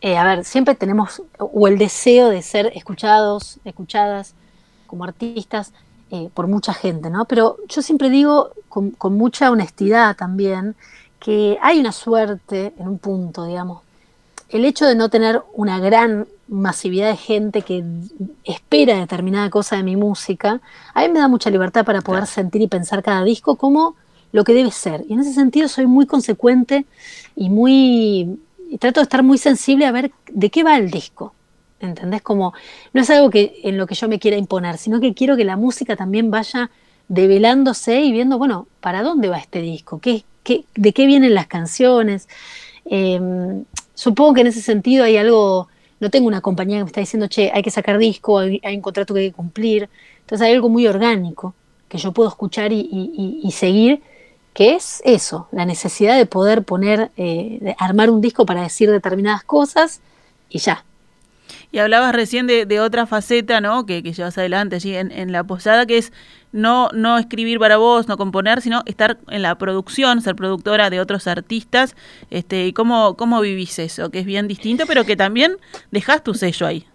Eh, 0.00 0.16
a 0.16 0.24
ver, 0.24 0.44
siempre 0.44 0.74
tenemos 0.74 1.22
o 1.38 1.68
el 1.68 1.78
deseo 1.78 2.28
de 2.28 2.42
ser 2.42 2.70
escuchados, 2.74 3.58
escuchadas 3.64 4.34
como 4.86 5.04
artistas 5.04 5.72
eh, 6.10 6.30
por 6.32 6.46
mucha 6.46 6.72
gente, 6.72 7.10
¿no? 7.10 7.24
Pero 7.24 7.56
yo 7.68 7.82
siempre 7.82 8.10
digo 8.10 8.50
con, 8.68 8.94
mucha 9.16 9.50
honestidad 9.50 10.16
también 10.16 10.76
que 11.18 11.58
hay 11.60 11.80
una 11.80 11.92
suerte 11.92 12.72
en 12.78 12.88
un 12.88 12.98
punto, 12.98 13.44
digamos. 13.44 13.82
El 14.48 14.64
hecho 14.64 14.86
de 14.86 14.94
no 14.94 15.08
tener 15.08 15.42
una 15.54 15.80
gran 15.80 16.28
masividad 16.46 17.08
de 17.08 17.16
gente 17.16 17.62
que 17.62 17.84
espera 18.44 19.00
determinada 19.00 19.50
cosa 19.50 19.76
de 19.76 19.82
mi 19.82 19.96
música, 19.96 20.60
a 20.94 21.02
mí 21.02 21.08
me 21.08 21.18
da 21.18 21.26
mucha 21.26 21.50
libertad 21.50 21.84
para 21.84 22.02
poder 22.02 22.26
sentir 22.26 22.62
y 22.62 22.68
pensar 22.68 23.02
cada 23.02 23.24
disco 23.24 23.56
como 23.56 23.96
lo 24.30 24.44
que 24.44 24.54
debe 24.54 24.70
ser. 24.70 25.04
Y 25.08 25.14
en 25.14 25.20
ese 25.20 25.32
sentido 25.32 25.66
soy 25.66 25.86
muy 25.86 26.06
consecuente 26.06 26.86
y 27.34 27.50
muy 27.50 28.38
trato 28.78 29.00
de 29.00 29.04
estar 29.04 29.24
muy 29.24 29.38
sensible 29.38 29.86
a 29.86 29.92
ver 29.92 30.12
de 30.30 30.50
qué 30.50 30.62
va 30.62 30.76
el 30.76 30.90
disco. 30.90 31.34
¿Entendés? 31.80 32.22
Como 32.22 32.54
no 32.92 33.02
es 33.02 33.10
algo 33.10 33.30
que 33.30 33.60
en 33.64 33.76
lo 33.76 33.86
que 33.86 33.94
yo 33.94 34.08
me 34.08 34.18
quiera 34.18 34.36
imponer, 34.36 34.78
sino 34.78 35.00
que 35.00 35.14
quiero 35.14 35.36
que 35.36 35.44
la 35.44 35.56
música 35.56 35.96
también 35.96 36.30
vaya 36.30 36.70
develándose 37.08 38.00
y 38.00 38.12
viendo, 38.12 38.38
bueno, 38.38 38.66
¿para 38.80 39.02
dónde 39.02 39.28
va 39.28 39.38
este 39.38 39.60
disco? 39.60 40.00
¿Qué, 40.00 40.24
qué, 40.42 40.64
¿De 40.74 40.92
qué 40.92 41.06
vienen 41.06 41.34
las 41.34 41.46
canciones? 41.46 42.28
Em, 42.84 43.64
supongo 43.94 44.34
que 44.34 44.40
en 44.40 44.46
ese 44.48 44.62
sentido 44.62 45.04
hay 45.04 45.16
algo, 45.16 45.68
no 46.00 46.10
tengo 46.10 46.26
una 46.26 46.40
compañía 46.40 46.78
que 46.78 46.84
me 46.84 46.88
está 46.88 47.00
diciendo, 47.00 47.26
che, 47.28 47.50
hay 47.52 47.62
que 47.62 47.70
sacar 47.70 47.98
disco, 47.98 48.38
hay, 48.38 48.60
un 48.64 48.80
contrato 48.80 49.14
que 49.14 49.20
hay 49.20 49.30
que 49.30 49.36
cumplir. 49.36 49.88
Entonces 50.20 50.46
hay 50.46 50.54
algo 50.54 50.68
muy 50.68 50.86
orgánico 50.86 51.54
que 51.88 51.98
yo 51.98 52.12
puedo 52.12 52.28
escuchar 52.28 52.72
y 52.72 53.48
seguir 53.52 54.02
que 54.56 54.74
es 54.74 55.02
eso, 55.04 55.48
la 55.52 55.66
necesidad 55.66 56.16
de 56.16 56.24
poder 56.24 56.64
poner, 56.64 57.10
eh, 57.18 57.58
de 57.60 57.76
armar 57.78 58.08
un 58.08 58.22
disco 58.22 58.46
para 58.46 58.62
decir 58.62 58.90
determinadas 58.90 59.44
cosas 59.44 60.00
y 60.48 60.60
ya. 60.60 60.82
Y 61.72 61.78
hablabas 61.78 62.14
recién 62.14 62.46
de, 62.46 62.80
otra 62.80 63.06
faceta, 63.06 63.60
¿no? 63.60 63.86
Que, 63.86 64.02
llevas 64.02 64.38
adelante 64.38 64.76
allí 64.76 64.94
en, 64.94 65.32
la 65.32 65.44
posada, 65.44 65.86
que 65.86 65.98
es 65.98 66.12
no, 66.52 66.88
no 66.92 67.18
escribir 67.18 67.58
para 67.58 67.76
vos, 67.76 68.08
no 68.08 68.16
componer, 68.16 68.62
sino 68.62 68.82
estar 68.86 69.18
en 69.28 69.42
la 69.42 69.56
producción, 69.58 70.22
ser 70.22 70.36
productora 70.36 70.90
de 70.90 71.00
otros 71.00 71.26
artistas. 71.26 71.96
Este, 72.30 72.66
¿Y 72.66 72.72
cómo, 72.72 73.16
cómo 73.16 73.40
vivís 73.40 73.78
eso? 73.78 74.10
Que 74.10 74.20
es 74.20 74.26
bien 74.26 74.48
distinto, 74.48 74.84
pero 74.86 75.04
que 75.04 75.16
también 75.16 75.56
dejas 75.90 76.22
tu 76.22 76.34
sello 76.34 76.66
ahí. 76.66 76.86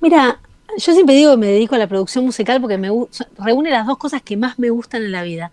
Mira, 0.00 0.38
yo 0.76 0.92
siempre 0.92 1.14
digo 1.14 1.30
que 1.32 1.36
me 1.36 1.46
dedico 1.46 1.74
a 1.74 1.78
la 1.78 1.86
producción 1.86 2.24
musical 2.24 2.60
porque 2.60 2.78
me 2.78 2.90
reúne 3.38 3.70
las 3.70 3.86
dos 3.86 3.96
cosas 3.96 4.22
que 4.22 4.36
más 4.36 4.58
me 4.58 4.70
gustan 4.70 5.02
en 5.02 5.12
la 5.12 5.22
vida. 5.22 5.50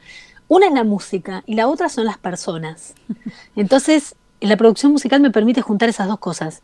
Una 0.47 0.67
es 0.67 0.73
la 0.73 0.83
música 0.83 1.43
y 1.45 1.55
la 1.55 1.67
otra 1.67 1.89
son 1.89 2.05
las 2.05 2.17
personas. 2.17 2.93
Entonces, 3.55 4.15
la 4.41 4.57
producción 4.57 4.91
musical 4.91 5.21
me 5.21 5.31
permite 5.31 5.61
juntar 5.61 5.89
esas 5.89 6.07
dos 6.07 6.19
cosas. 6.19 6.63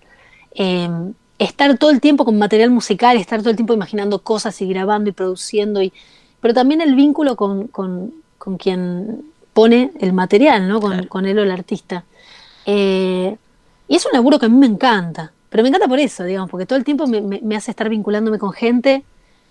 Em, 0.51 1.13
estar 1.39 1.77
todo 1.77 1.91
el 1.91 2.01
tiempo 2.01 2.25
con 2.25 2.37
material 2.37 2.71
musical, 2.71 3.17
estar 3.17 3.39
todo 3.39 3.49
el 3.51 3.55
tiempo 3.55 3.73
imaginando 3.73 4.19
cosas 4.19 4.61
y 4.61 4.67
grabando 4.67 5.09
y 5.09 5.13
produciendo, 5.13 5.81
y, 5.81 5.93
pero 6.41 6.53
también 6.53 6.81
el 6.81 6.95
vínculo 6.95 7.35
con, 7.35 7.69
quien 8.59 9.23
pone 9.53 9.91
el 9.99 10.13
material, 10.13 10.67
¿no? 10.67 10.79
con, 10.79 11.25
él 11.25 11.39
o 11.39 11.43
el 11.43 11.51
artista. 11.51 12.05
Eh, 12.65 13.35
y 13.87 13.95
es 13.95 14.05
un 14.05 14.11
laburo 14.13 14.39
que 14.39 14.45
a 14.47 14.49
mí 14.49 14.57
me 14.57 14.67
encanta, 14.67 15.31
pero 15.49 15.63
me 15.63 15.69
encanta 15.69 15.87
por 15.87 15.99
eso, 15.99 16.23
digamos, 16.23 16.49
porque 16.49 16.65
todo 16.65 16.77
el 16.77 16.85
tiempo 16.85 17.05
me 17.07 17.55
hace 17.55 17.71
estar 17.71 17.89
vinculándome 17.89 18.39
con 18.39 18.51
gente 18.51 19.03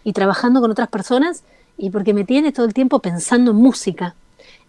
y 0.05 0.13
trabajando 0.13 0.61
con 0.61 0.71
otras 0.71 0.89
personas 0.89 1.43
y 1.79 1.91
porque 1.91 2.15
me 2.15 2.25
tiene 2.25 2.53
todo 2.53 2.67
el 2.67 2.75
tiempo 2.75 3.01
pensando 3.01 3.51
en 3.51 3.59
música. 3.59 4.15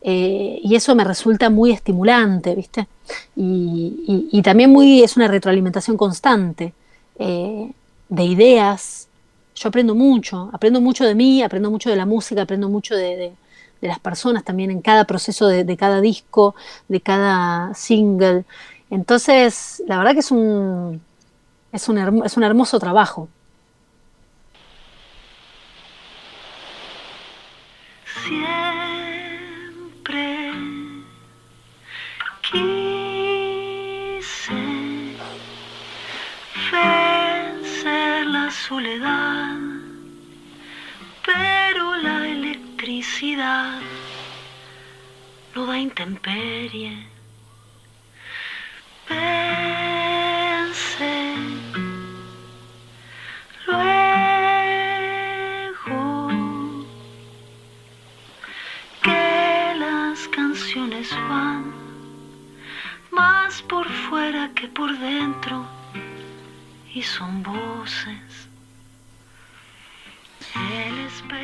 Eh, 0.02 0.60
y 0.64 0.76
eso 0.76 0.96
me 0.96 1.04
resulta 1.04 1.50
muy 1.50 1.72
estimulante, 1.72 2.56
¿viste? 2.56 2.88
Y, 3.36 4.42
también 4.44 4.72
muy, 4.72 5.04
es 5.04 5.18
una 5.18 5.28
retroalimentación 5.28 5.98
constante 5.98 6.74
eh, 7.20 7.72
de 8.10 8.24
ideas. 8.24 9.08
Yo 9.56 9.70
aprendo 9.70 9.96
mucho, 9.96 10.50
aprendo 10.54 10.82
mucho 10.82 11.06
de 11.06 11.16
mí, 11.16 11.42
aprendo 11.42 11.72
mucho 11.72 11.90
de 11.90 11.96
la 11.96 12.06
música, 12.06 12.44
aprendo 12.44 12.70
mucho 12.70 12.96
de, 12.96 13.34
las 13.82 14.00
personas 14.00 14.44
también 14.44 14.72
en 14.72 14.82
cada 14.82 15.06
proceso 15.06 15.48
de, 15.48 15.78
cada 15.78 16.02
disco, 16.02 16.56
de 16.88 17.02
cada 17.02 17.74
single. 17.74 18.46
Entonces, 18.90 19.84
la 19.88 19.98
verdad 19.98 20.14
que 20.14 20.20
es 20.20 20.32
un, 20.32 21.02
es 21.72 21.90
un, 21.90 22.24
es 22.26 22.38
un 22.38 22.44
hermoso 22.44 22.80
trabajo. 22.80 23.30
Quise 32.52 32.87
soledad, 38.52 39.58
pero 41.26 41.96
la 41.96 42.28
electricidad 42.28 43.80
no 45.56 45.66
da 45.66 45.78
intemperie. 45.78 47.08
Pensé 49.08 50.16
luego 53.66 54.08
que 59.02 59.74
las 59.80 60.28
canciones 60.30 61.10
van 61.30 61.74
más 63.12 63.62
por 63.64 63.88
fuera 63.90 64.52
que 64.54 64.68
por 64.68 64.98
dentro, 65.00 65.66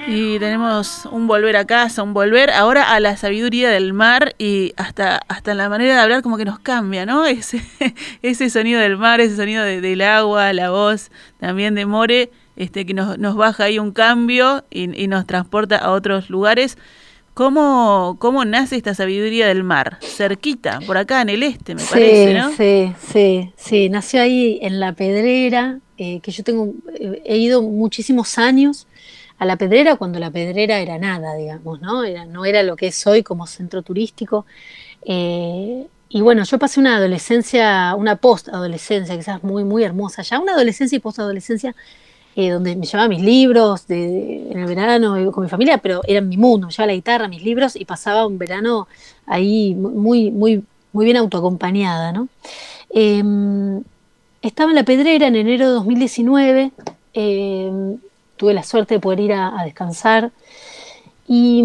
y 0.08 0.38
tenemos 0.40 1.06
un 1.06 1.28
volver 1.28 1.56
a 1.56 1.66
casa, 1.66 2.04
un 2.04 2.14
volver 2.14 2.52
ahora 2.52 2.94
a 2.94 3.00
la 3.00 3.16
sabiduría 3.16 3.70
del 3.70 3.94
mar 3.94 4.36
y 4.38 4.74
hasta, 4.76 5.22
hasta 5.28 5.54
la 5.54 5.70
manera 5.70 5.96
de 5.96 6.00
hablar 6.00 6.22
como 6.22 6.38
que 6.38 6.46
nos 6.46 6.60
cambia, 6.60 7.06
¿no? 7.06 7.26
Ese, 7.34 7.64
ese 8.22 8.50
sonido 8.50 8.82
del 8.82 8.98
mar, 8.98 9.22
ese 9.22 9.36
sonido 9.36 9.64
del 9.64 10.02
agua, 10.02 10.52
la 10.54 10.72
voz 10.72 11.10
también 11.40 11.76
de 11.76 11.86
More, 11.86 12.32
este, 12.56 12.86
que 12.86 12.94
nos, 12.94 13.18
nos 13.18 13.36
baja 13.36 13.66
ahí 13.66 13.80
un 13.80 13.92
cambio 13.92 14.66
y 14.70 15.08
nos 15.08 15.26
transporta 15.26 15.78
a 15.78 15.92
otros 15.92 16.30
lugares. 16.30 16.78
¿Cómo, 17.34 18.18
¿Cómo 18.20 18.46
nace 18.46 18.76
esta 18.76 18.94
sabiduría 18.94 19.48
del 19.48 19.64
mar? 19.64 19.98
Cerquita, 20.02 20.80
por 20.86 20.98
acá 20.98 21.22
en 21.22 21.30
el 21.30 21.42
este, 21.42 21.74
me 21.74 21.84
parece, 21.84 22.34
¿no? 22.36 22.52
Sí, 22.52 22.94
sí, 23.12 23.54
sí. 23.58 23.90
Nació 23.90 24.22
ahí 24.22 24.60
en 24.62 24.80
La 24.80 24.94
Pedrera, 24.94 25.80
eh, 25.98 26.20
que 26.20 26.32
yo 26.32 26.44
tengo, 26.44 26.74
eh, 26.94 27.24
he 27.26 27.38
ido 27.38 27.64
muchísimos 27.64 28.38
años 28.38 28.86
a 29.40 29.46
La 29.46 29.58
Pedrera 29.58 29.96
cuando 29.96 30.20
La 30.20 30.30
Pedrera 30.30 30.78
era 30.78 31.00
nada, 31.00 31.34
digamos, 31.36 31.82
¿no? 31.82 32.04
Era, 32.04 32.26
no 32.26 32.46
era 32.46 32.62
lo 32.62 32.76
que 32.76 32.88
es 32.88 33.08
hoy 33.08 33.24
como 33.24 33.48
centro 33.48 33.82
turístico. 33.82 34.46
Eh, 35.04 35.88
y 36.10 36.22
bueno, 36.22 36.44
yo 36.44 36.60
pasé 36.60 36.80
una 36.80 36.98
adolescencia, 36.98 37.96
una 37.98 38.18
post-adolescencia, 38.18 39.18
quizás 39.18 39.44
muy, 39.44 39.64
muy 39.64 39.84
hermosa 39.84 40.22
ya, 40.22 40.40
una 40.40 40.54
adolescencia 40.54 40.96
y 40.96 41.00
post-adolescencia 41.00 41.76
eh, 42.36 42.50
donde 42.50 42.76
me 42.76 42.86
llevaba 42.86 43.08
mis 43.08 43.22
libros 43.22 43.86
de, 43.86 44.52
en 44.52 44.60
el 44.60 44.66
verano 44.66 45.32
con 45.32 45.44
mi 45.44 45.50
familia, 45.50 45.78
pero 45.78 46.02
era 46.08 46.20
mi 46.20 46.36
mundo, 46.36 46.66
me 46.68 46.74
llevaba 46.74 46.88
la 46.88 46.94
guitarra, 46.94 47.28
mis 47.28 47.44
libros 47.44 47.76
y 47.76 47.86
pasaba 47.86 48.26
un 48.26 48.40
verano 48.40 48.88
ahí 49.28 49.76
muy, 49.76 50.32
muy, 50.32 50.64
muy 50.94 51.06
bien 51.06 51.18
autoacompañada. 51.18 52.12
¿no? 52.12 52.28
Em, 52.90 53.84
estaba 54.42 54.72
en 54.72 54.76
la 54.76 54.84
pedrera 54.84 55.28
en 55.28 55.36
enero 55.36 55.68
de 55.68 55.74
2019, 55.74 56.72
em, 57.14 57.98
tuve 58.36 58.54
la 58.56 58.64
suerte 58.64 58.96
de 58.96 59.00
poder 59.00 59.20
ir 59.20 59.34
a, 59.34 59.62
descansar 59.64 60.32
y, 61.28 61.64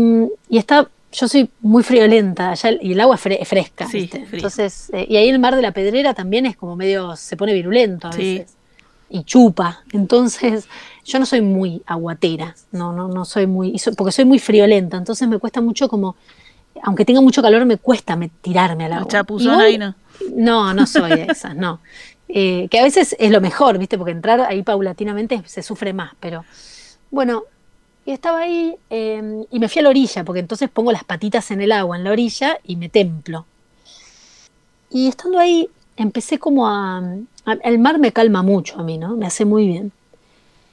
y 0.50 0.58
está, 0.58 0.86
yo 1.12 1.28
soy 1.28 1.48
muy 1.62 1.82
friolenta 1.82 2.50
allá, 2.50 2.72
y 2.78 2.92
el 2.92 3.00
agua 3.00 3.16
es 3.16 3.48
fresca. 3.48 3.86
Entonces, 3.90 4.90
eh, 4.92 5.06
y 5.08 5.16
ahí 5.16 5.30
el 5.30 5.38
mar 5.38 5.56
de 5.56 5.62
la 5.62 5.72
pedrera 5.72 6.12
también 6.12 6.44
es 6.44 6.58
como 6.58 6.76
medio, 6.76 7.16
se 7.16 7.38
pone 7.38 7.54
virulento 7.54 8.08
a 8.08 8.10
veces 8.10 8.57
y 9.10 9.24
chupa. 9.24 9.82
Entonces, 9.92 10.68
yo 11.04 11.18
no 11.18 11.26
soy 11.26 11.40
muy 11.40 11.82
aguatera, 11.86 12.54
no, 12.72 12.92
no, 12.92 13.08
no 13.08 13.24
soy 13.24 13.46
muy, 13.46 13.80
porque 13.96 14.12
soy 14.12 14.24
muy 14.24 14.38
friolenta, 14.38 14.96
entonces 14.96 15.26
me 15.28 15.38
cuesta 15.38 15.60
mucho 15.60 15.88
como 15.88 16.16
aunque 16.82 17.04
tenga 17.04 17.20
mucho 17.20 17.42
calor, 17.42 17.64
me 17.64 17.76
cuesta 17.76 18.16
me, 18.16 18.28
tirarme 18.28 18.84
al 18.84 18.92
agua. 18.92 19.08
Chapuzón 19.08 19.60
ahí 19.60 19.78
no. 19.78 19.94
No, 20.34 20.74
no 20.74 20.86
soy 20.86 21.10
de 21.10 21.26
esas, 21.30 21.56
no. 21.56 21.80
Eh, 22.28 22.68
que 22.70 22.78
a 22.78 22.82
veces 22.82 23.16
es 23.18 23.30
lo 23.30 23.40
mejor, 23.40 23.78
¿viste? 23.78 23.96
Porque 23.96 24.12
entrar 24.12 24.40
ahí 24.40 24.62
paulatinamente 24.62 25.42
se 25.46 25.62
sufre 25.62 25.92
más, 25.92 26.12
pero 26.20 26.44
bueno, 27.10 27.44
y 28.04 28.12
estaba 28.12 28.40
ahí 28.40 28.76
em, 28.90 29.44
y 29.50 29.58
me 29.58 29.68
fui 29.68 29.80
a 29.80 29.82
la 29.84 29.88
orilla, 29.88 30.24
porque 30.24 30.40
entonces 30.40 30.68
pongo 30.68 30.92
las 30.92 31.04
patitas 31.04 31.50
en 31.50 31.62
el 31.62 31.72
agua, 31.72 31.96
en 31.96 32.04
la 32.04 32.10
orilla, 32.10 32.58
y 32.64 32.76
me 32.76 32.88
templo. 32.88 33.46
Y 34.90 35.08
estando 35.08 35.38
ahí, 35.38 35.68
empecé 36.02 36.38
como 36.38 36.68
a... 36.68 37.02
el 37.62 37.78
mar 37.78 37.98
me 37.98 38.12
calma 38.12 38.42
mucho 38.42 38.78
a 38.78 38.82
mí, 38.82 38.98
¿no? 38.98 39.16
Me 39.16 39.26
hace 39.26 39.44
muy 39.44 39.66
bien. 39.66 39.92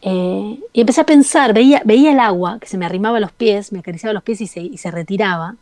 Eh, 0.01 0.59
y 0.71 0.81
empecé 0.81 1.01
a 1.01 1.05
pensar, 1.05 1.53
veía, 1.53 1.81
veía 1.83 2.11
el 2.11 2.19
agua 2.19 2.59
que 2.59 2.67
se 2.67 2.77
me 2.77 2.85
arrimaba 2.85 3.17
a 3.17 3.21
los 3.21 3.31
pies, 3.31 3.71
me 3.71 3.79
acariciaba 3.79 4.13
los 4.13 4.23
pies 4.23 4.41
y 4.41 4.47
se, 4.47 4.61
y 4.61 4.77
se 4.77 4.91
retiraba. 4.91 5.55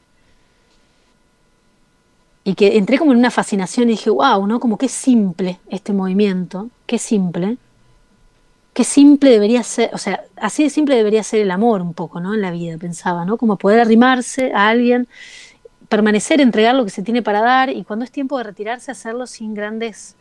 Y 2.43 2.55
que 2.55 2.77
entré 2.77 2.97
como 2.97 3.13
en 3.13 3.19
una 3.19 3.31
fascinación 3.31 3.87
y 3.87 3.93
dije, 3.93 4.09
wow, 4.09 4.45
¿no? 4.45 4.59
Como 4.59 4.77
qué 4.77 4.89
simple 4.89 5.59
este 5.69 5.93
movimiento, 5.93 6.69
qué 6.85 6.97
simple. 6.97 7.57
Qué 8.73 8.83
simple 8.83 9.29
debería 9.29 9.63
ser, 9.63 9.91
o 9.93 9.97
sea, 9.97 10.23
así 10.35 10.63
de 10.63 10.69
simple 10.69 10.95
debería 10.95 11.23
ser 11.23 11.39
el 11.41 11.51
amor 11.51 11.81
un 11.81 11.93
poco, 11.93 12.19
¿no? 12.19 12.33
En 12.33 12.41
la 12.41 12.51
vida, 12.51 12.77
pensaba, 12.77 13.23
¿no? 13.23 13.37
Como 13.37 13.55
poder 13.57 13.79
arrimarse 13.79 14.51
a 14.53 14.67
alguien, 14.67 15.07
permanecer, 15.93 16.41
entregar 16.41 16.73
lo 16.73 16.85
que 16.85 16.89
se 16.89 17.03
tiene 17.03 17.21
para 17.21 17.39
dar 17.39 17.69
y 17.69 17.83
cuando 17.83 18.03
es 18.03 18.09
tiempo 18.09 18.39
de 18.39 18.45
retirarse, 18.45 18.89
hacerlo 18.89 19.27
sin 19.27 19.53
grandes 19.53 20.15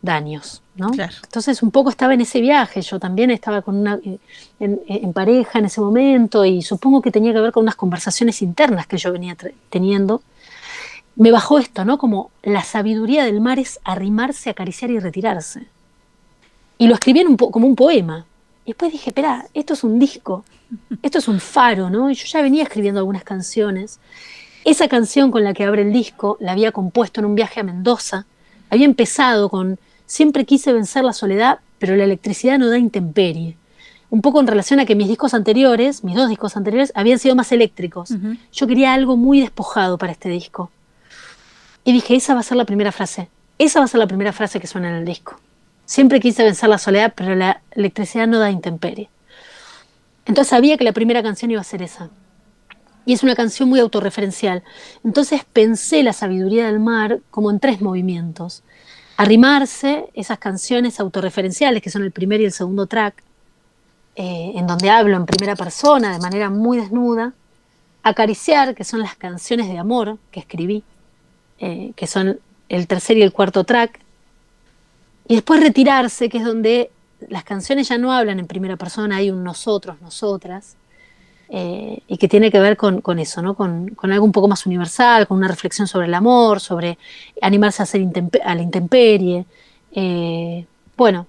daños, 0.00 0.62
¿no? 0.76 0.92
Entonces 1.24 1.60
un 1.60 1.72
poco 1.72 1.90
estaba 1.90 2.14
en 2.14 2.20
ese 2.20 2.40
viaje, 2.40 2.82
yo 2.82 3.00
también 3.00 3.32
estaba 3.32 3.62
con 3.62 3.78
una, 3.78 3.98
eh, 4.04 4.20
en, 4.60 5.12
pareja 5.12 5.58
en 5.58 5.64
ese 5.64 5.80
momento 5.80 6.44
y 6.44 6.62
supongo 6.62 7.02
que 7.02 7.10
tenía 7.10 7.32
que 7.32 7.40
ver 7.40 7.50
con 7.50 7.64
unas 7.64 7.74
conversaciones 7.74 8.42
internas 8.42 8.86
que 8.86 8.96
yo 8.96 9.10
venía 9.10 9.36
teniendo. 9.70 10.22
Me 11.16 11.32
bajó 11.32 11.58
esto, 11.58 11.84
¿no? 11.84 11.98
Como 11.98 12.30
la 12.44 12.62
sabiduría 12.62 13.24
del 13.24 13.40
mar 13.40 13.58
es 13.58 13.80
arrimarse, 13.82 14.50
acariciar 14.50 14.92
y 14.92 15.00
retirarse. 15.00 15.66
Y 16.78 16.86
lo 16.86 16.94
escribí 16.94 17.18
en 17.18 17.36
como 17.36 17.66
un 17.66 17.74
poema. 17.74 18.24
Y 18.64 18.68
después 18.68 18.92
dije, 18.92 19.10
espera, 19.10 19.46
esto 19.52 19.74
es 19.74 19.82
un 19.82 19.98
disco, 19.98 20.44
esto 21.02 21.18
es 21.18 21.26
un 21.26 21.40
faro, 21.40 21.90
¿no? 21.90 22.08
Y 22.08 22.14
yo 22.14 22.24
ya 22.26 22.40
venía 22.40 22.62
escribiendo 22.62 23.00
algunas 23.00 23.24
canciones. 23.24 23.98
Esa 24.64 24.88
canción 24.88 25.30
con 25.30 25.44
la 25.44 25.54
que 25.54 25.64
abre 25.64 25.82
el 25.82 25.92
disco 25.92 26.36
la 26.40 26.52
había 26.52 26.72
compuesto 26.72 27.20
en 27.20 27.26
un 27.26 27.34
viaje 27.34 27.60
a 27.60 27.64
Mendoza. 27.64 28.26
Había 28.70 28.86
empezado 28.86 29.48
con 29.48 29.78
Siempre 30.12 30.44
quise 30.44 30.74
vencer 30.74 31.04
la 31.04 31.14
soledad, 31.14 31.60
pero 31.78 31.96
la 31.96 32.04
electricidad 32.04 32.58
no 32.58 32.68
da 32.68 32.76
intemperie. 32.76 33.56
Un 34.10 34.20
poco 34.20 34.40
en 34.40 34.46
relación 34.46 34.78
a 34.78 34.84
que 34.84 34.94
mis 34.94 35.08
discos 35.08 35.32
anteriores, 35.32 36.04
mis 36.04 36.16
dos 36.16 36.28
discos 36.28 36.54
anteriores, 36.54 36.92
habían 36.94 37.18
sido 37.18 37.34
más 37.34 37.50
eléctricos. 37.50 38.10
Yo 38.52 38.66
quería 38.66 38.92
algo 38.92 39.16
muy 39.16 39.40
despojado 39.40 39.96
para 39.96 40.12
este 40.12 40.28
disco. 40.28 40.70
Y 41.82 41.92
dije, 41.92 42.14
esa 42.14 42.34
va 42.34 42.40
a 42.40 42.42
ser 42.42 42.58
la 42.58 42.66
primera 42.66 42.92
frase. 42.92 43.30
Esa 43.56 43.78
va 43.78 43.86
a 43.86 43.88
ser 43.88 44.00
la 44.00 44.06
primera 44.06 44.34
frase 44.34 44.60
que 44.60 44.66
suena 44.66 44.90
en 44.90 44.96
el 44.96 45.06
disco. 45.06 45.40
Siempre 45.86 46.20
quise 46.20 46.44
vencer 46.44 46.68
la 46.68 46.76
soledad, 46.76 47.14
pero 47.16 47.34
la 47.34 47.62
electricidad 47.70 48.26
no 48.26 48.38
da 48.38 48.50
intemperie. 48.50 49.08
Entonces 50.26 50.50
sabía 50.50 50.76
que 50.76 50.84
la 50.84 50.92
primera 50.92 51.22
canción 51.22 51.50
iba 51.50 51.62
a 51.62 51.64
ser 51.64 51.80
esa. 51.80 52.10
Y 53.04 53.12
es 53.12 53.22
una 53.22 53.34
canción 53.34 53.68
muy 53.68 53.80
autorreferencial. 53.80 54.62
Entonces 55.04 55.42
pensé 55.52 56.02
la 56.02 56.12
sabiduría 56.12 56.66
del 56.66 56.80
mar 56.80 57.20
como 57.30 57.50
en 57.50 57.60
tres 57.60 57.80
movimientos. 57.80 58.62
Arrimarse 59.16 60.06
esas 60.14 60.38
canciones 60.38 61.00
autorreferenciales, 61.00 61.82
que 61.82 61.90
son 61.90 62.02
el 62.02 62.12
primer 62.12 62.40
y 62.40 62.44
el 62.44 62.52
segundo 62.52 62.86
track, 62.86 63.22
eh, 64.14 64.52
en 64.54 64.66
donde 64.66 64.90
hablo 64.90 65.16
en 65.16 65.26
primera 65.26 65.56
persona 65.56 66.12
de 66.12 66.18
manera 66.18 66.50
muy 66.50 66.78
desnuda, 66.78 67.32
acariciar, 68.02 68.74
que 68.74 68.84
son 68.84 69.00
las 69.00 69.16
canciones 69.16 69.68
de 69.68 69.78
amor 69.78 70.18
que 70.30 70.40
escribí, 70.40 70.82
eh, 71.58 71.92
que 71.96 72.06
son 72.06 72.40
el 72.68 72.86
tercer 72.86 73.16
y 73.16 73.22
el 73.22 73.32
cuarto 73.32 73.64
track, 73.64 74.00
y 75.28 75.34
después 75.36 75.60
retirarse, 75.60 76.28
que 76.28 76.38
es 76.38 76.44
donde 76.44 76.90
las 77.28 77.44
canciones 77.44 77.88
ya 77.88 77.98
no 77.98 78.12
hablan 78.12 78.38
en 78.38 78.46
primera 78.46 78.76
persona, 78.76 79.16
hay 79.16 79.30
un 79.30 79.44
nosotros, 79.44 80.00
nosotras, 80.00 80.76
eh, 81.48 82.02
y 82.06 82.16
que 82.16 82.28
tiene 82.28 82.50
que 82.50 82.60
ver 82.60 82.76
con, 82.76 83.18
eso, 83.18 83.42
¿no? 83.42 83.54
Con, 83.54 83.94
algo 84.02 84.24
un 84.24 84.32
poco 84.32 84.48
más 84.48 84.64
universal, 84.66 85.26
con 85.26 85.38
una 85.38 85.48
reflexión 85.48 85.86
sobre 85.86 86.06
el 86.06 86.14
amor, 86.14 86.60
sobre 86.60 86.98
animarse 87.40 87.82
a, 87.82 87.86
ser 87.86 88.06
a 88.44 88.54
la 88.54 88.62
intemperie, 88.62 89.44
eh, 89.92 90.66
bueno, 90.96 91.26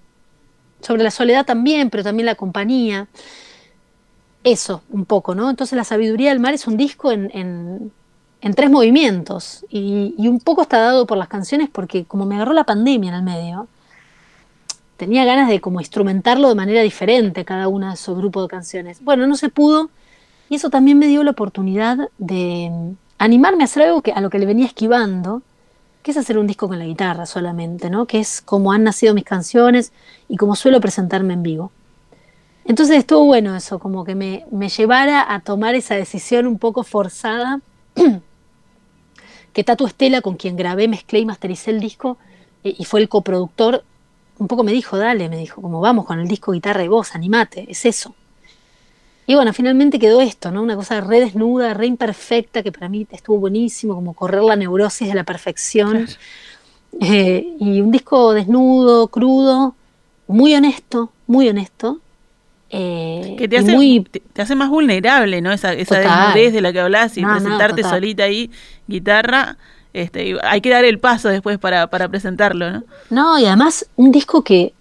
sobre 0.82 1.04
la 1.04 1.12
soledad 1.12 1.46
también, 1.46 1.90
pero 1.90 2.04
también 2.04 2.26
la 2.26 2.36
compañía. 2.36 3.08
Eso, 4.44 4.84
un 4.90 5.06
poco, 5.06 5.36
¿no? 5.36 5.50
Entonces 5.50 5.76
la 5.78 5.84
sabiduría 5.86 6.30
del 6.30 6.40
mar 6.40 6.54
es 6.54 6.68
un 6.68 6.78
disco 6.78 7.12
en, 7.12 7.92
tres 8.56 8.70
movimientos 8.70 9.66
y, 9.70 10.16
y, 10.18 10.28
un 10.28 10.40
poco 10.40 10.64
está 10.64 10.80
dado 10.80 11.08
por 11.08 11.18
las 11.18 11.30
canciones 11.30 11.70
porque 11.72 12.04
como 12.04 12.26
me 12.26 12.36
agarró 12.36 12.52
la 12.54 12.66
pandemia 12.66 13.10
en 13.10 13.16
el 13.16 13.24
medio, 13.24 13.68
tenía 14.98 15.26
ganas 15.26 15.50
de 15.50 15.60
como 15.60 15.80
instrumentarlo 15.82 16.50
de 16.50 16.56
manera 16.56 16.82
diferente 16.82 17.46
cada 17.46 17.68
una 17.68 17.90
de 17.90 17.96
esos 17.96 18.18
grupos 18.18 18.44
de 18.44 18.48
canciones. 18.50 19.04
Bueno, 19.04 19.28
no 19.28 19.36
se 19.36 19.50
pudo 19.50 19.90
y 20.54 20.56
eso 20.56 20.70
también 20.70 21.00
me 21.00 21.08
dio 21.08 21.24
la 21.24 21.32
oportunidad 21.32 22.12
de 22.20 22.72
animarme 23.18 23.64
a 23.64 23.66
hacer 23.66 23.88
algo 23.88 24.04
que, 24.04 24.12
a 24.12 24.22
lo 24.22 24.30
que 24.30 24.38
le 24.38 24.46
venía 24.46 24.68
esquivando, 24.68 25.42
que 26.04 26.12
es 26.12 26.18
hacer 26.18 26.38
un 26.38 26.46
disco 26.46 26.68
con 26.68 26.78
la 26.78 26.86
guitarra 26.86 27.26
solamente, 27.26 27.90
¿no? 27.90 28.06
Que 28.06 28.20
es 28.20 28.40
como 28.40 28.72
han 28.72 28.84
nacido 28.84 29.16
mis 29.16 29.24
canciones 29.24 29.94
y 30.30 30.38
como 30.38 30.56
suelo 30.56 30.80
presentarme 30.80 31.34
en 31.34 31.42
vivo. 31.42 31.72
Entonces 32.66 32.98
estuvo 32.98 33.26
bueno 33.26 33.56
eso, 33.56 33.80
como 33.80 34.06
que 34.06 34.14
me, 34.14 34.46
llevara 34.70 35.34
a 35.34 35.40
tomar 35.40 35.74
esa 35.74 35.96
decisión 35.96 36.46
un 36.46 36.60
poco 36.60 36.84
forzada, 36.84 37.60
que 39.54 39.64
Tatu 39.64 39.88
Estela, 39.88 40.22
con 40.22 40.36
quien 40.36 40.56
grabé, 40.56 40.88
mezclé 40.88 41.18
y 41.18 41.26
mastericé 41.26 41.72
el 41.72 41.80
disco, 41.80 42.20
eh, 42.64 42.76
y 42.78 42.86
fue 42.86 43.00
el 43.00 43.10
coproductor, 43.10 43.84
un 44.38 44.48
poco 44.48 44.64
me 44.64 44.72
dijo, 44.72 45.00
dale, 45.00 45.30
me 45.30 45.38
dijo, 45.38 45.64
como 45.64 45.82
vamos 45.82 46.06
con 46.06 46.20
el 46.20 46.28
disco 46.28 46.52
guitarra 46.52 46.84
y 46.84 46.90
voz, 46.90 47.16
animate, 47.16 47.66
es 47.72 47.88
eso. 47.88 48.14
Y 49.26 49.36
bueno, 49.36 49.54
finalmente 49.54 50.00
quedó 50.00 50.22
esto, 50.22 50.52
¿no? 50.52 50.62
Una 50.62 50.76
cosa 50.76 51.00
re 51.02 51.20
desnuda, 51.20 51.74
re 51.74 51.88
imperfecta, 51.88 52.62
que 52.62 52.72
para 52.72 52.90
mí 52.90 53.08
estuvo 53.12 53.38
buenísimo, 53.38 53.96
como 53.96 54.14
correr 54.14 54.44
la 54.44 54.56
neurosis 54.56 55.08
de 55.08 55.14
la 55.14 55.24
perfección. 55.24 56.08
Eh, 57.02 57.56
y 57.60 57.82
un 57.82 57.92
disco 57.92 58.34
desnudo, 58.34 59.08
crudo, 59.08 59.76
muy 60.28 60.54
honesto, 60.56 61.12
muy 61.28 61.48
honesto. 61.48 62.00
Eh, 62.70 63.36
que 63.38 63.48
te 63.48 63.60
hace, 63.60 64.04
te, 64.34 64.42
hace 64.42 64.56
más 64.56 64.70
vulnerable, 64.70 65.42
¿no? 65.42 65.52
Esa, 65.52 65.74
esa 65.74 66.00
desnudez 66.00 66.54
de 66.54 66.62
la 66.62 66.74
que 66.74 66.80
hablas 66.80 67.18
y 67.18 67.24
presentarte 67.24 67.84
solita 67.84 68.24
ahí, 68.24 68.52
guitarra. 68.88 69.58
Este, 69.94 70.36
hay 70.44 70.60
que 70.60 70.72
dar 70.72 70.84
el 70.84 71.00
paso 71.00 71.30
después 71.30 71.60
para, 71.60 71.88
para 71.88 72.10
presentarlo, 72.10 72.72
¿no? 72.72 72.84
No, 73.12 73.40
y 73.40 73.46
además 73.46 73.86
un 73.96 74.12
disco 74.12 74.44
que 74.44 74.74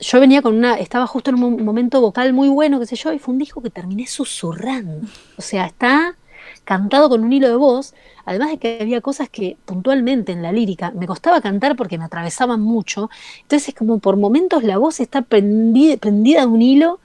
yo 0.00 0.18
venía 0.20 0.42
con 0.42 0.56
una, 0.56 0.74
estaba 0.74 1.06
justo 1.06 1.30
en 1.30 1.42
un 1.42 1.64
momento 1.64 2.00
vocal 2.00 2.32
muy 2.32 2.48
bueno, 2.48 2.80
qué 2.80 2.86
sé 2.86 2.96
yo, 2.96 3.12
y 3.12 3.18
fue 3.18 3.32
un 3.32 3.38
disco 3.38 3.60
que 3.60 3.70
terminé 3.70 4.06
susurrando. 4.06 5.06
O 5.36 5.42
sea, 5.42 5.66
está 5.66 6.16
cantado 6.64 7.08
con 7.08 7.22
un 7.22 7.32
hilo 7.32 7.48
de 7.48 7.56
voz, 7.56 7.94
además 8.24 8.50
de 8.50 8.58
que 8.58 8.78
había 8.80 9.00
cosas 9.00 9.28
que 9.28 9.56
puntualmente 9.64 10.32
en 10.32 10.42
la 10.42 10.52
lírica 10.52 10.92
me 10.92 11.06
costaba 11.06 11.40
cantar 11.40 11.76
porque 11.76 11.98
me 11.98 12.04
atravesaban 12.04 12.60
mucho. 12.60 13.10
Entonces, 13.42 13.74
como 13.74 13.98
por 13.98 14.16
momentos 14.16 14.62
la 14.62 14.78
voz 14.78 15.00
está 15.00 15.22
prendida, 15.22 15.96
prendida 15.98 16.40
de 16.40 16.46
un 16.46 16.62
hilo, 16.62 17.00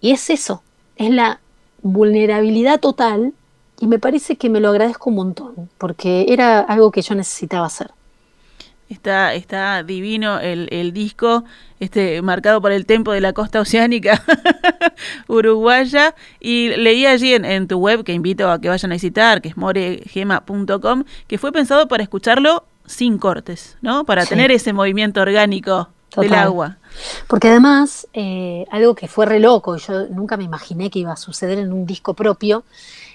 y 0.00 0.10
es 0.10 0.30
eso, 0.30 0.62
es 0.96 1.10
la 1.10 1.40
vulnerabilidad 1.82 2.80
total, 2.80 3.32
y 3.78 3.86
me 3.86 3.98
parece 3.98 4.36
que 4.36 4.50
me 4.50 4.60
lo 4.60 4.68
agradezco 4.68 5.10
un 5.10 5.16
montón, 5.16 5.70
porque 5.78 6.26
era 6.28 6.60
algo 6.60 6.90
que 6.90 7.02
yo 7.02 7.14
necesitaba 7.14 7.66
hacer. 7.66 7.92
Está, 8.90 9.34
está 9.34 9.84
divino 9.84 10.40
el, 10.40 10.68
el, 10.72 10.92
disco, 10.92 11.44
este, 11.78 12.22
marcado 12.22 12.60
por 12.60 12.72
el 12.72 12.86
tempo 12.86 13.12
de 13.12 13.20
la 13.20 13.32
costa 13.32 13.60
oceánica 13.60 14.20
uruguaya. 15.28 16.16
Y 16.40 16.70
leí 16.70 17.06
allí 17.06 17.32
en, 17.34 17.68
tu 17.68 17.78
web, 17.78 18.02
que 18.02 18.12
invito 18.12 18.50
a 18.50 18.60
que 18.60 18.68
vayan 18.68 18.90
a 18.90 18.96
visitar, 18.96 19.40
que 19.40 19.48
es 19.48 19.56
moregema.com, 19.56 21.04
que 21.28 21.38
fue 21.38 21.52
pensado 21.52 21.86
para 21.86 22.02
escucharlo 22.02 22.64
sin 22.84 23.18
cortes, 23.18 23.78
¿no? 23.80 24.04
Para 24.04 24.26
tener 24.26 24.50
ese 24.50 24.72
movimiento 24.72 25.20
orgánico 25.20 25.88
del 26.16 26.34
agua. 26.34 26.78
Porque 27.28 27.46
además, 27.46 28.08
eh, 28.12 28.66
algo 28.72 28.96
que 28.96 29.06
fue 29.06 29.24
re 29.24 29.38
loco, 29.38 29.76
yo 29.76 30.08
nunca 30.08 30.36
me 30.36 30.42
imaginé 30.42 30.90
que 30.90 30.98
iba 30.98 31.12
a 31.12 31.16
suceder 31.16 31.60
en 31.60 31.72
un 31.72 31.86
disco 31.86 32.14
propio, 32.14 32.64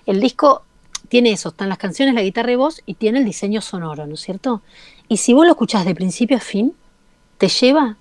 el 0.05 0.21
disco 0.21 0.63
tiene 1.09 1.31
eso, 1.31 1.49
están 1.49 1.69
las 1.69 1.77
canciones, 1.77 2.15
la 2.15 2.21
guitarra 2.21 2.51
y 2.51 2.55
voz, 2.55 2.81
y 2.85 2.95
tiene 2.95 3.19
el 3.19 3.25
diseño 3.25 3.61
sonoro, 3.61 4.07
¿no 4.07 4.15
es 4.15 4.21
cierto? 4.21 4.61
Y 5.08 5.18
si 5.18 5.34
vos 5.34 5.46
lo 5.46 5.52
escuchás 5.52 5.86
de 5.86 5.96
principio 5.96 6.38
a 6.38 6.39
fin, 6.39 6.74
te 7.38 7.48
lleva 7.48 7.98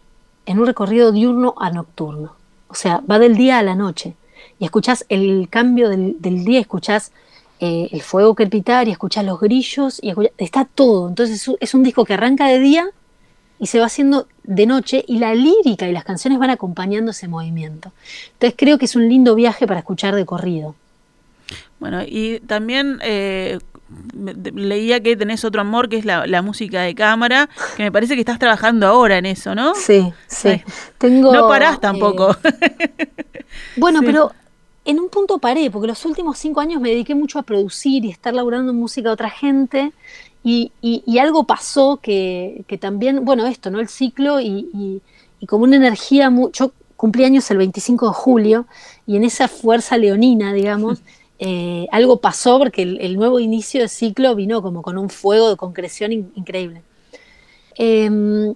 en 0.47 0.59
un 0.59 0.67
recorrido 0.67 1.12
diurno 1.12 1.55
a 1.59 1.71
nocturno. 1.71 2.35
O 2.69 2.75
sea, 2.75 3.03
va 3.11 3.19
del 3.19 3.37
día 3.37 3.59
a 3.59 3.62
la 3.62 3.75
noche. 3.75 4.14
Y 4.59 4.64
escuchás 4.64 5.05
el 5.09 5.49
cambio 5.51 5.88
del, 5.88 6.45
día, 6.45 6.61
escuchás 6.61 7.12
eh, 7.61 7.88
el 7.93 8.03
fuego 8.03 8.35
crepitar 8.35 8.88
y 8.88 8.93
escuchás 8.93 9.25
los 9.25 9.40
grillos 9.40 10.01
y 10.03 10.12
está 10.38 10.64
todo. 10.64 11.09
Entonces 11.09 11.51
es 11.61 11.75
un 11.75 11.83
disco 11.83 12.05
que 12.05 12.14
arranca 12.14 12.47
de 12.47 12.59
día 12.59 12.87
y 13.59 13.67
se 13.67 13.79
va 13.79 13.87
haciendo 13.87 14.27
de 14.43 14.67
noche 14.67 15.05
y 15.07 15.19
la 15.19 15.35
lírica 15.35 15.88
y 15.88 15.93
las 15.93 16.05
canciones 16.05 16.38
van 16.38 16.51
acompañando 16.51 17.12
ese 17.12 17.29
movimiento. 17.29 17.93
Entonces 18.35 18.55
creo 18.57 18.79
que 18.79 18.85
es 18.85 18.97
un 18.97 19.09
lindo 19.09 19.35
viaje 19.35 19.67
para 19.67 19.81
escuchar 19.81 20.14
de 20.14 20.27
corrido. 20.27 20.75
Bueno, 21.81 22.03
y 22.07 22.40
también 22.40 22.99
eh, 23.03 23.59
leía 24.54 25.00
que 25.00 25.16
tenés 25.16 25.44
otro 25.44 25.61
amor 25.61 25.88
que 25.88 25.96
es 25.96 26.04
la, 26.04 26.42
música 26.42 26.83
de 26.83 26.94
cámara, 26.94 27.48
que 27.76 27.85
me 27.85 27.92
parece 27.92 28.14
que 28.14 28.20
estás 28.20 28.38
trabajando 28.38 28.87
ahora 28.87 29.18
en 29.18 29.26
eso, 29.26 29.54
¿no? 29.54 29.74
Sí, 29.74 30.12
sí. 30.26 30.62
Tengo, 30.98 31.33
no 31.33 31.48
parás 31.48 31.80
tampoco. 31.80 32.37
Eh, 32.44 33.04
bueno, 33.76 34.00
pero 34.02 34.33
en 34.85 35.00
un 35.00 35.09
punto 35.09 35.38
paré, 35.38 35.70
porque 35.70 35.88
los 35.88 36.04
últimos 36.04 36.38
cinco 36.38 36.61
años 36.61 36.80
me 36.80 36.90
dediqué 36.90 37.14
mucho 37.14 37.38
a 37.38 37.42
producir 37.42 38.04
y 38.04 38.11
estar 38.11 38.35
laburando 38.35 38.72
en 38.72 38.78
música 38.78 39.09
de 39.09 39.12
otra 39.12 39.30
gente. 39.30 39.92
Y, 40.46 40.72
algo 41.18 41.44
pasó 41.44 41.98
que, 42.02 42.64
también, 42.78 43.24
bueno, 43.24 43.46
esto, 43.46 43.70
¿no? 43.70 43.80
El 43.80 43.88
ciclo 43.88 44.40
y, 44.40 45.00
como 45.48 45.64
una 45.64 45.76
energía, 45.76 46.30
yo 46.52 46.72
cumplí 46.96 47.24
años 47.24 47.50
el 47.50 47.59
25 47.59 48.09
de 48.09 48.14
julio 48.14 48.66
y 49.07 49.16
en 49.16 49.24
esa 49.24 49.48
fuerza 49.48 49.96
leonina, 49.96 50.52
digamos, 50.52 51.02
eh, 51.38 51.87
algo 51.90 52.20
pasó 52.20 52.59
porque 52.59 52.83
el, 52.83 53.16
nuevo 53.16 53.40
inicio 53.40 53.83
de 53.83 53.88
ciclo 53.88 54.35
vino 54.35 54.62
como 54.62 54.83
con 54.83 54.99
un 54.99 55.11
fuego 55.11 55.51
de 55.51 55.57
concreción 55.57 56.12
increíble. 56.12 56.83
Em, 57.77 58.55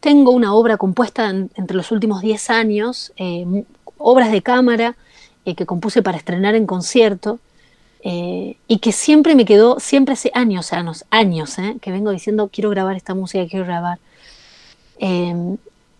tengo 0.00 0.30
una 0.30 0.54
obra 0.54 0.76
compuesta 0.76 1.28
entre 1.28 1.76
los 1.76 1.90
últimos 1.90 2.22
10 2.22 2.50
años, 2.50 3.12
eh, 3.16 3.64
obras 3.98 4.30
de 4.32 4.42
cámara 4.42 4.96
eh, 5.44 5.54
que 5.54 5.66
compuse 5.66 6.02
para 6.02 6.18
estrenar 6.18 6.54
en 6.54 6.66
concierto 6.66 7.38
y 8.02 8.78
que 8.78 8.92
siempre 8.92 9.34
me 9.34 9.44
quedó, 9.44 9.78
siempre 9.78 10.14
hace 10.14 10.30
años, 10.32 10.72
años, 10.72 11.04
años, 11.10 11.56
que 11.82 11.90
vengo 11.90 12.10
diciendo 12.10 12.48
quiero 12.50 12.70
grabar 12.70 12.96
esta 12.96 13.14
música, 13.14 13.46
quiero 13.46 13.66
grabar. 13.66 13.98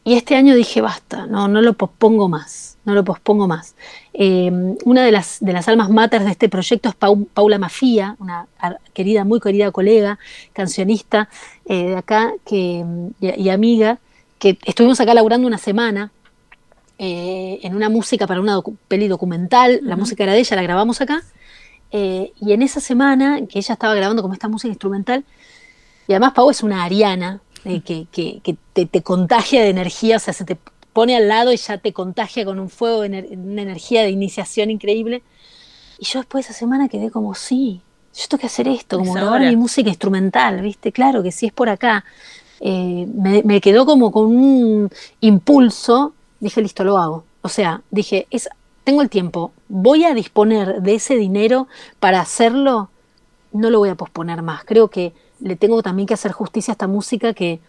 Y 0.04 0.14
este 0.14 0.34
año 0.34 0.54
dije 0.54 0.80
basta, 0.80 1.26
no, 1.26 1.48
no 1.48 1.60
lo 1.62 1.74
pospongo 1.74 2.28
más 2.28 2.70
no 2.84 2.94
lo 2.94 3.04
pospongo 3.04 3.46
más. 3.46 3.74
Eh, 4.12 4.50
una 4.84 5.04
de 5.04 5.12
las, 5.12 5.38
de 5.40 5.52
las 5.52 5.68
almas 5.68 5.90
mater 5.90 6.24
de 6.24 6.30
este 6.30 6.48
proyecto 6.48 6.88
es 6.88 6.94
Paula 6.94 7.58
Mafía, 7.58 8.16
una 8.18 8.46
querida, 8.92 9.24
muy 9.24 9.40
querida 9.40 9.70
colega, 9.70 10.18
cancionista 10.52 11.28
eh, 11.66 11.90
de 11.90 11.96
acá 11.96 12.32
que, 12.44 12.84
y, 13.20 13.48
amiga, 13.48 13.98
que 14.38 14.58
estuvimos 14.64 15.00
acá 15.00 15.14
laburando 15.14 15.46
una 15.46 15.58
semana 15.58 16.10
eh, 16.98 17.60
en 17.62 17.74
una 17.74 17.88
música 17.88 18.26
para 18.26 18.40
una 18.40 18.60
peli 18.88 19.08
documental, 19.08 19.80
la 19.82 19.96
música 19.96 20.24
era 20.24 20.32
de 20.32 20.40
ella, 20.40 20.56
la 20.56 20.62
grabamos 20.62 21.00
acá, 21.00 21.22
y 21.92 22.52
en 22.52 22.62
esa 22.62 22.78
semana 22.80 23.40
que 23.48 23.58
ella 23.58 23.72
estaba 23.72 23.94
grabando 23.94 24.22
como 24.22 24.34
esta 24.34 24.48
música 24.48 24.68
instrumental, 24.68 25.24
y 26.06 26.12
además 26.12 26.32
Pau 26.34 26.50
es 26.50 26.62
una 26.62 26.84
ariana, 26.84 27.40
que, 27.62 28.06
que, 28.10 28.56
te, 28.72 28.86
te, 28.86 29.02
contagia 29.02 29.62
de 29.62 29.68
energía, 29.68 30.16
o 30.16 30.20
sea, 30.20 30.32
se 30.32 30.44
te 30.44 30.56
pone 30.92 31.16
al 31.16 31.28
lado 31.28 31.52
y 31.52 31.56
ya 31.56 31.78
te 31.78 31.92
contagia 31.92 32.44
con 32.44 32.58
un 32.58 32.68
fuego, 32.68 33.00
una 33.00 33.18
energía 33.62 34.02
de 34.02 34.10
iniciación 34.10 34.70
increíble. 34.70 35.22
Y 35.98 36.06
yo 36.06 36.20
después 36.20 36.46
de 36.46 36.50
esa 36.50 36.58
semana 36.58 36.88
quedé 36.88 37.10
como, 37.10 37.34
sí, 37.34 37.82
yo 38.14 38.26
tengo 38.28 38.40
que 38.40 38.46
hacer 38.46 38.66
esto, 38.68 38.98
como 38.98 39.12
grabar 39.12 39.42
mi 39.42 39.56
música 39.56 39.88
instrumental, 39.88 40.60
¿viste? 40.62 40.92
Claro 40.92 41.22
que 41.22 41.30
sí 41.30 41.46
es 41.46 41.52
por 41.52 41.68
acá. 41.68 42.04
Eh, 42.60 43.06
me, 43.44 43.60
quedó 43.60 43.86
como 43.86 44.10
con 44.10 44.26
un 44.26 44.90
impulso, 45.20 46.12
dije, 46.40 46.60
listo, 46.60 46.84
lo 46.84 46.98
hago. 46.98 47.24
O 47.42 47.48
sea, 47.48 47.82
dije, 47.90 48.26
es, 48.30 48.48
tengo 48.84 49.02
el 49.02 49.08
tiempo, 49.08 49.52
voy 49.68 50.04
a 50.04 50.14
disponer 50.14 50.82
de 50.82 50.94
ese 50.94 51.16
dinero 51.16 51.68
para 52.00 52.20
hacerlo, 52.20 52.90
no 53.52 53.70
lo 53.70 53.78
voy 53.78 53.90
a 53.90 53.94
posponer 53.94 54.42
más. 54.42 54.64
Creo 54.64 54.88
que 54.88 55.12
le 55.40 55.56
tengo 55.56 55.82
también 55.82 56.06
que 56.06 56.14
hacer 56.14 56.32
justicia 56.32 56.72
a 56.72 56.74
esta 56.74 56.86
música 56.86 57.32
que 57.34 57.60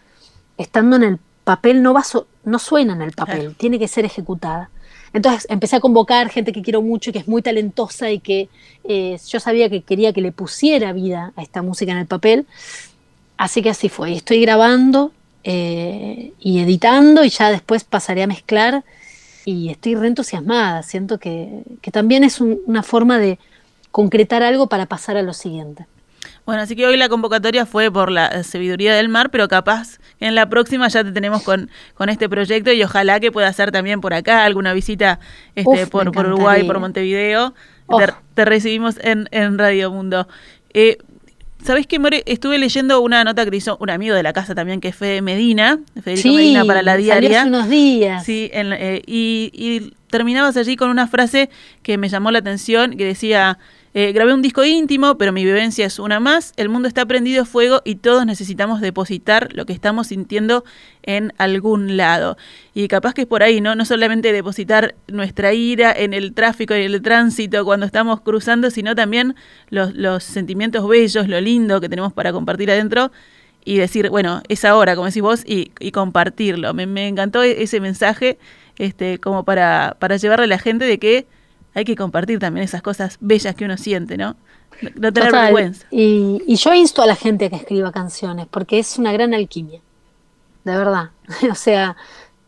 estando 0.58 0.96
en 0.96 1.02
el 1.02 1.18
papel 1.44 1.82
no, 1.82 1.92
va 1.94 2.02
no 2.44 2.58
suena 2.58 2.92
en 2.94 3.02
el 3.02 3.12
papel, 3.12 3.54
tiene 3.56 3.78
que 3.78 3.88
ser 3.88 4.04
ejecutada. 4.04 4.70
Entonces 5.12 5.46
empecé 5.50 5.76
a 5.76 5.80
convocar 5.80 6.30
gente 6.30 6.52
que 6.52 6.62
quiero 6.62 6.80
mucho 6.80 7.10
y 7.10 7.12
que 7.12 7.18
es 7.18 7.28
muy 7.28 7.42
talentosa 7.42 8.10
y 8.10 8.18
que 8.18 8.48
eh, 8.84 9.18
yo 9.28 9.40
sabía 9.40 9.68
que 9.68 9.82
quería 9.82 10.12
que 10.12 10.22
le 10.22 10.32
pusiera 10.32 10.92
vida 10.92 11.32
a 11.36 11.42
esta 11.42 11.62
música 11.62 11.92
en 11.92 11.98
el 11.98 12.06
papel. 12.06 12.46
Así 13.36 13.62
que 13.62 13.70
así 13.70 13.88
fue. 13.88 14.12
Y 14.12 14.16
estoy 14.16 14.40
grabando 14.40 15.12
eh, 15.44 16.32
y 16.38 16.60
editando 16.60 17.24
y 17.24 17.28
ya 17.28 17.50
después 17.50 17.84
pasaré 17.84 18.22
a 18.22 18.26
mezclar 18.26 18.84
y 19.44 19.68
estoy 19.70 19.96
re 19.96 20.06
entusiasmada. 20.06 20.82
Siento 20.82 21.18
que, 21.18 21.62
también 21.92 22.24
es 22.24 22.40
una 22.40 22.82
forma 22.82 23.18
de 23.18 23.38
concretar 23.90 24.42
algo 24.42 24.68
para 24.68 24.86
pasar 24.86 25.16
a 25.16 25.22
lo 25.22 25.32
siguiente. 25.34 25.86
Bueno, 26.44 26.62
así 26.62 26.74
que 26.74 26.86
hoy 26.86 26.96
la 26.96 27.08
convocatoria 27.08 27.66
fue 27.66 27.90
por 27.90 28.10
la 28.10 28.42
sabiduría 28.42 28.94
del 28.94 29.08
mar, 29.08 29.30
pero 29.30 29.46
capaz 29.46 29.98
en 30.18 30.34
la 30.34 30.48
próxima 30.48 30.88
ya 30.88 31.04
te 31.04 31.12
tenemos 31.12 31.42
con, 31.42 31.70
con 31.94 32.08
este 32.08 32.28
proyecto 32.28 32.72
y 32.72 32.82
ojalá 32.82 33.20
que 33.20 33.30
pueda 33.30 33.48
hacer 33.48 33.70
también 33.70 34.00
por 34.00 34.12
acá 34.12 34.44
alguna 34.44 34.72
visita 34.72 35.20
este, 35.54 35.86
por, 35.86 36.10
por 36.10 36.26
Uruguay, 36.26 36.64
por 36.64 36.80
Montevideo. 36.80 37.54
Te, 38.34 38.44
recibimos 38.44 38.96
en, 39.02 39.28
en 39.30 39.58
Radio 39.58 39.90
Mundo. 39.90 40.26
Eh, 40.72 40.98
¿Sabés 41.64 41.86
qué, 41.86 42.00
More? 42.00 42.24
Estuve 42.26 42.58
leyendo 42.58 43.00
una 43.00 43.22
nota 43.22 43.48
que 43.48 43.56
hizo 43.56 43.76
un 43.80 43.90
amigo 43.90 44.16
de 44.16 44.22
la 44.24 44.32
casa 44.32 44.54
también, 44.54 44.80
que 44.80 44.92
fue 44.92 45.22
Medina, 45.22 45.78
Federico 46.02 46.34
Medina 46.34 46.64
para 46.64 46.82
la 46.82 46.96
diaria. 46.96 47.42
Hace 47.42 47.48
unos 47.48 47.68
días. 47.68 48.24
Sí, 48.24 48.50
eh, 48.52 49.02
y, 49.06 49.50
y 49.54 49.92
terminabas 50.10 50.56
allí 50.56 50.74
con 50.74 50.90
una 50.90 51.06
frase 51.06 51.50
que 51.84 51.98
me 51.98 52.08
llamó 52.08 52.32
la 52.32 52.40
atención, 52.40 52.96
que 52.96 53.04
decía, 53.04 53.58
eh, 53.94 54.12
grabé 54.12 54.32
un 54.32 54.40
disco 54.40 54.64
íntimo, 54.64 55.18
pero 55.18 55.32
mi 55.32 55.44
vivencia 55.44 55.84
es 55.84 55.98
una 55.98 56.18
más. 56.18 56.54
El 56.56 56.70
mundo 56.70 56.88
está 56.88 57.04
prendido 57.04 57.44
fuego 57.44 57.82
y 57.84 57.96
todos 57.96 58.24
necesitamos 58.24 58.80
depositar 58.80 59.52
lo 59.52 59.66
que 59.66 59.74
estamos 59.74 60.06
sintiendo 60.06 60.64
en 61.02 61.34
algún 61.36 61.98
lado. 61.98 62.38
Y 62.72 62.88
capaz 62.88 63.12
que 63.12 63.22
es 63.22 63.26
por 63.26 63.42
ahí, 63.42 63.60
¿no? 63.60 63.74
No 63.74 63.84
solamente 63.84 64.32
depositar 64.32 64.94
nuestra 65.08 65.52
ira 65.52 65.92
en 65.92 66.14
el 66.14 66.32
tráfico 66.32 66.74
y 66.74 66.82
el 66.82 67.02
tránsito 67.02 67.66
cuando 67.66 67.84
estamos 67.84 68.22
cruzando, 68.22 68.70
sino 68.70 68.94
también 68.94 69.34
los, 69.68 70.24
sentimientos 70.24 70.88
bellos, 70.88 71.28
lo 71.28 71.40
lindo 71.42 71.80
que 71.80 71.90
tenemos 71.90 72.14
para 72.14 72.32
compartir 72.32 72.70
adentro 72.70 73.12
y 73.62 73.76
decir, 73.76 74.08
bueno, 74.08 74.42
es 74.48 74.64
ahora, 74.64 74.96
como 74.96 75.06
decís 75.06 75.22
vos, 75.22 75.42
y, 75.46 75.70
y 75.78 75.92
compartirlo. 75.92 76.72
Me, 76.72 76.86
me, 76.86 77.08
encantó 77.08 77.42
e-, 77.42 77.62
ese 77.62 77.78
mensaje 77.78 78.38
este, 78.78 79.18
como 79.18 79.44
para, 79.44 79.96
para 79.98 80.16
llevarle 80.16 80.44
a 80.44 80.48
la 80.48 80.58
gente 80.58 80.86
de 80.86 80.98
que 80.98 81.26
hay 81.74 81.84
que 81.84 81.96
compartir 81.96 82.38
también 82.38 82.64
esas 82.64 82.82
cosas 82.82 83.16
bellas 83.20 83.54
que 83.54 83.64
uno 83.64 83.76
siente, 83.76 84.16
¿no? 84.16 84.36
No 84.96 85.12
tener 85.12 85.32
vergüenza. 85.32 85.86
Y, 85.90 86.42
y, 86.46 86.56
yo 86.56 86.74
insto 86.74 87.02
a 87.02 87.06
la 87.06 87.14
gente 87.14 87.46
a 87.46 87.50
que 87.50 87.56
escriba 87.56 87.92
canciones, 87.92 88.46
porque 88.50 88.78
es 88.78 88.98
una 88.98 89.12
gran 89.12 89.32
alquimia, 89.34 89.80
de 90.64 90.76
verdad. 90.76 91.10
o 91.50 91.54
sea, 91.54 91.96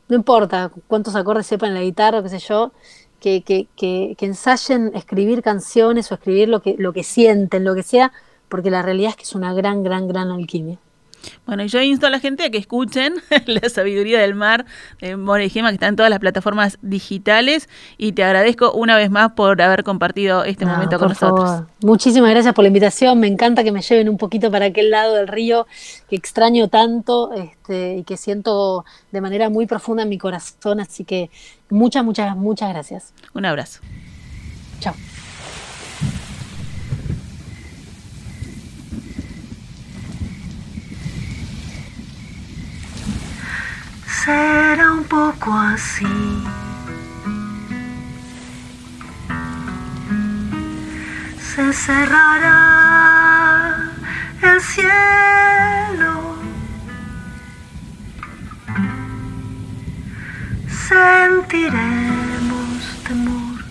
no 0.08 0.16
importa 0.16 0.70
cuántos 0.86 1.14
acordes 1.16 1.46
sepan 1.46 1.74
la 1.74 1.82
guitarra, 1.82 2.22
qué 2.22 2.28
sé 2.28 2.38
yo, 2.38 2.72
que, 3.20 3.42
que, 3.42 3.68
que, 3.76 4.14
que, 4.18 4.26
ensayen 4.26 4.92
escribir 4.94 5.42
canciones 5.42 6.10
o 6.10 6.14
escribir 6.14 6.48
lo 6.48 6.60
que, 6.60 6.76
lo 6.78 6.92
que 6.92 7.02
sienten, 7.02 7.64
lo 7.64 7.74
que 7.74 7.82
sea, 7.82 8.12
porque 8.48 8.70
la 8.70 8.82
realidad 8.82 9.10
es 9.10 9.16
que 9.16 9.22
es 9.22 9.34
una 9.34 9.54
gran, 9.54 9.82
gran, 9.82 10.08
gran 10.08 10.30
alquimia. 10.30 10.78
Bueno, 11.46 11.64
yo 11.64 11.80
insto 11.80 12.06
a 12.06 12.10
la 12.10 12.20
gente 12.20 12.44
a 12.44 12.50
que 12.50 12.58
escuchen 12.58 13.14
La 13.46 13.68
Sabiduría 13.68 14.20
del 14.20 14.34
Mar 14.34 14.64
de 15.00 15.16
More 15.16 15.44
y 15.44 15.50
Gema, 15.50 15.68
que 15.68 15.74
está 15.74 15.88
en 15.88 15.96
todas 15.96 16.10
las 16.10 16.18
plataformas 16.18 16.78
digitales. 16.82 17.68
Y 17.98 18.12
te 18.12 18.24
agradezco 18.24 18.72
una 18.72 18.96
vez 18.96 19.10
más 19.10 19.32
por 19.32 19.60
haber 19.60 19.84
compartido 19.84 20.44
este 20.44 20.66
momento 20.66 20.98
con 20.98 21.08
nosotros. 21.08 21.62
Muchísimas 21.82 22.30
gracias 22.30 22.54
por 22.54 22.64
la 22.64 22.68
invitación. 22.68 23.18
Me 23.20 23.26
encanta 23.26 23.64
que 23.64 23.72
me 23.72 23.82
lleven 23.82 24.08
un 24.08 24.16
poquito 24.16 24.50
para 24.50 24.66
aquel 24.66 24.90
lado 24.90 25.14
del 25.14 25.28
río 25.28 25.66
que 26.08 26.16
extraño 26.16 26.68
tanto 26.68 27.32
este, 27.32 27.96
y 27.96 28.04
que 28.04 28.16
siento 28.16 28.84
de 29.12 29.20
manera 29.20 29.48
muy 29.48 29.66
profunda 29.66 30.02
en 30.02 30.08
mi 30.08 30.18
corazón. 30.18 30.80
Así 30.80 31.04
que 31.04 31.30
muchas, 31.70 32.04
muchas, 32.04 32.36
muchas 32.36 32.70
gracias. 32.70 33.12
Un 33.34 33.46
abrazo. 33.46 33.80
Chao. 34.80 34.94
será 44.24 44.90
un 44.92 45.04
poco 45.44 45.56
así. 45.58 46.44
Se 51.38 51.72
cerrará 51.72 52.50
el 54.42 54.60
cielo. 54.60 56.36
Sentiremos 60.88 61.82
temor. 63.06 63.64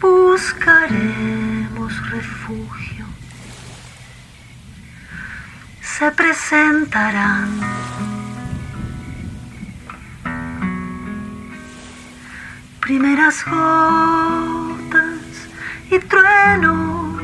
Buscaremos 0.00 1.30
refugio 2.10 3.06
se 6.02 6.10
presentarán. 6.10 7.81
primeras 12.92 13.42
gotas 13.46 15.16
y 15.90 15.98
truenos. 15.98 17.22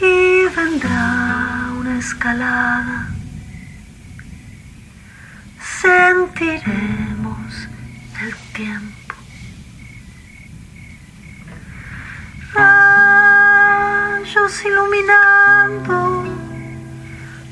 Y 0.00 0.46
vendrá 0.54 1.72
una 1.80 1.98
escalada. 1.98 3.08
Sentiremos 5.82 7.68
el 8.22 8.32
tiempo. 8.52 9.14
Rayos 12.54 13.84
iluminando 14.64 15.96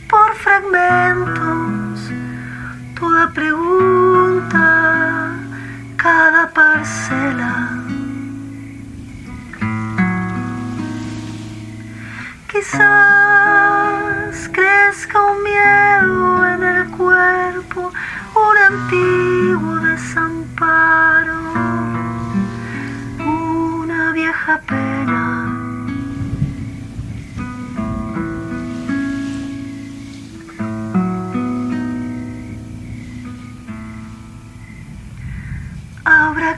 por 0.09 0.33
fragmentos 0.37 1.58
toda 3.19 3.33
pregunta, 3.33 4.61
cada 5.97 6.49
parcela. 6.51 7.69
Quizás 12.51 14.49
crezca 14.53 15.21
un 15.25 15.43
miedo 15.43 16.47
en 16.47 16.63
el 16.63 16.91
cuerpo, 16.91 17.93
un 18.35 18.59
antiguo 18.73 19.28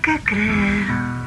que 0.02 0.18
creer. 0.24 1.19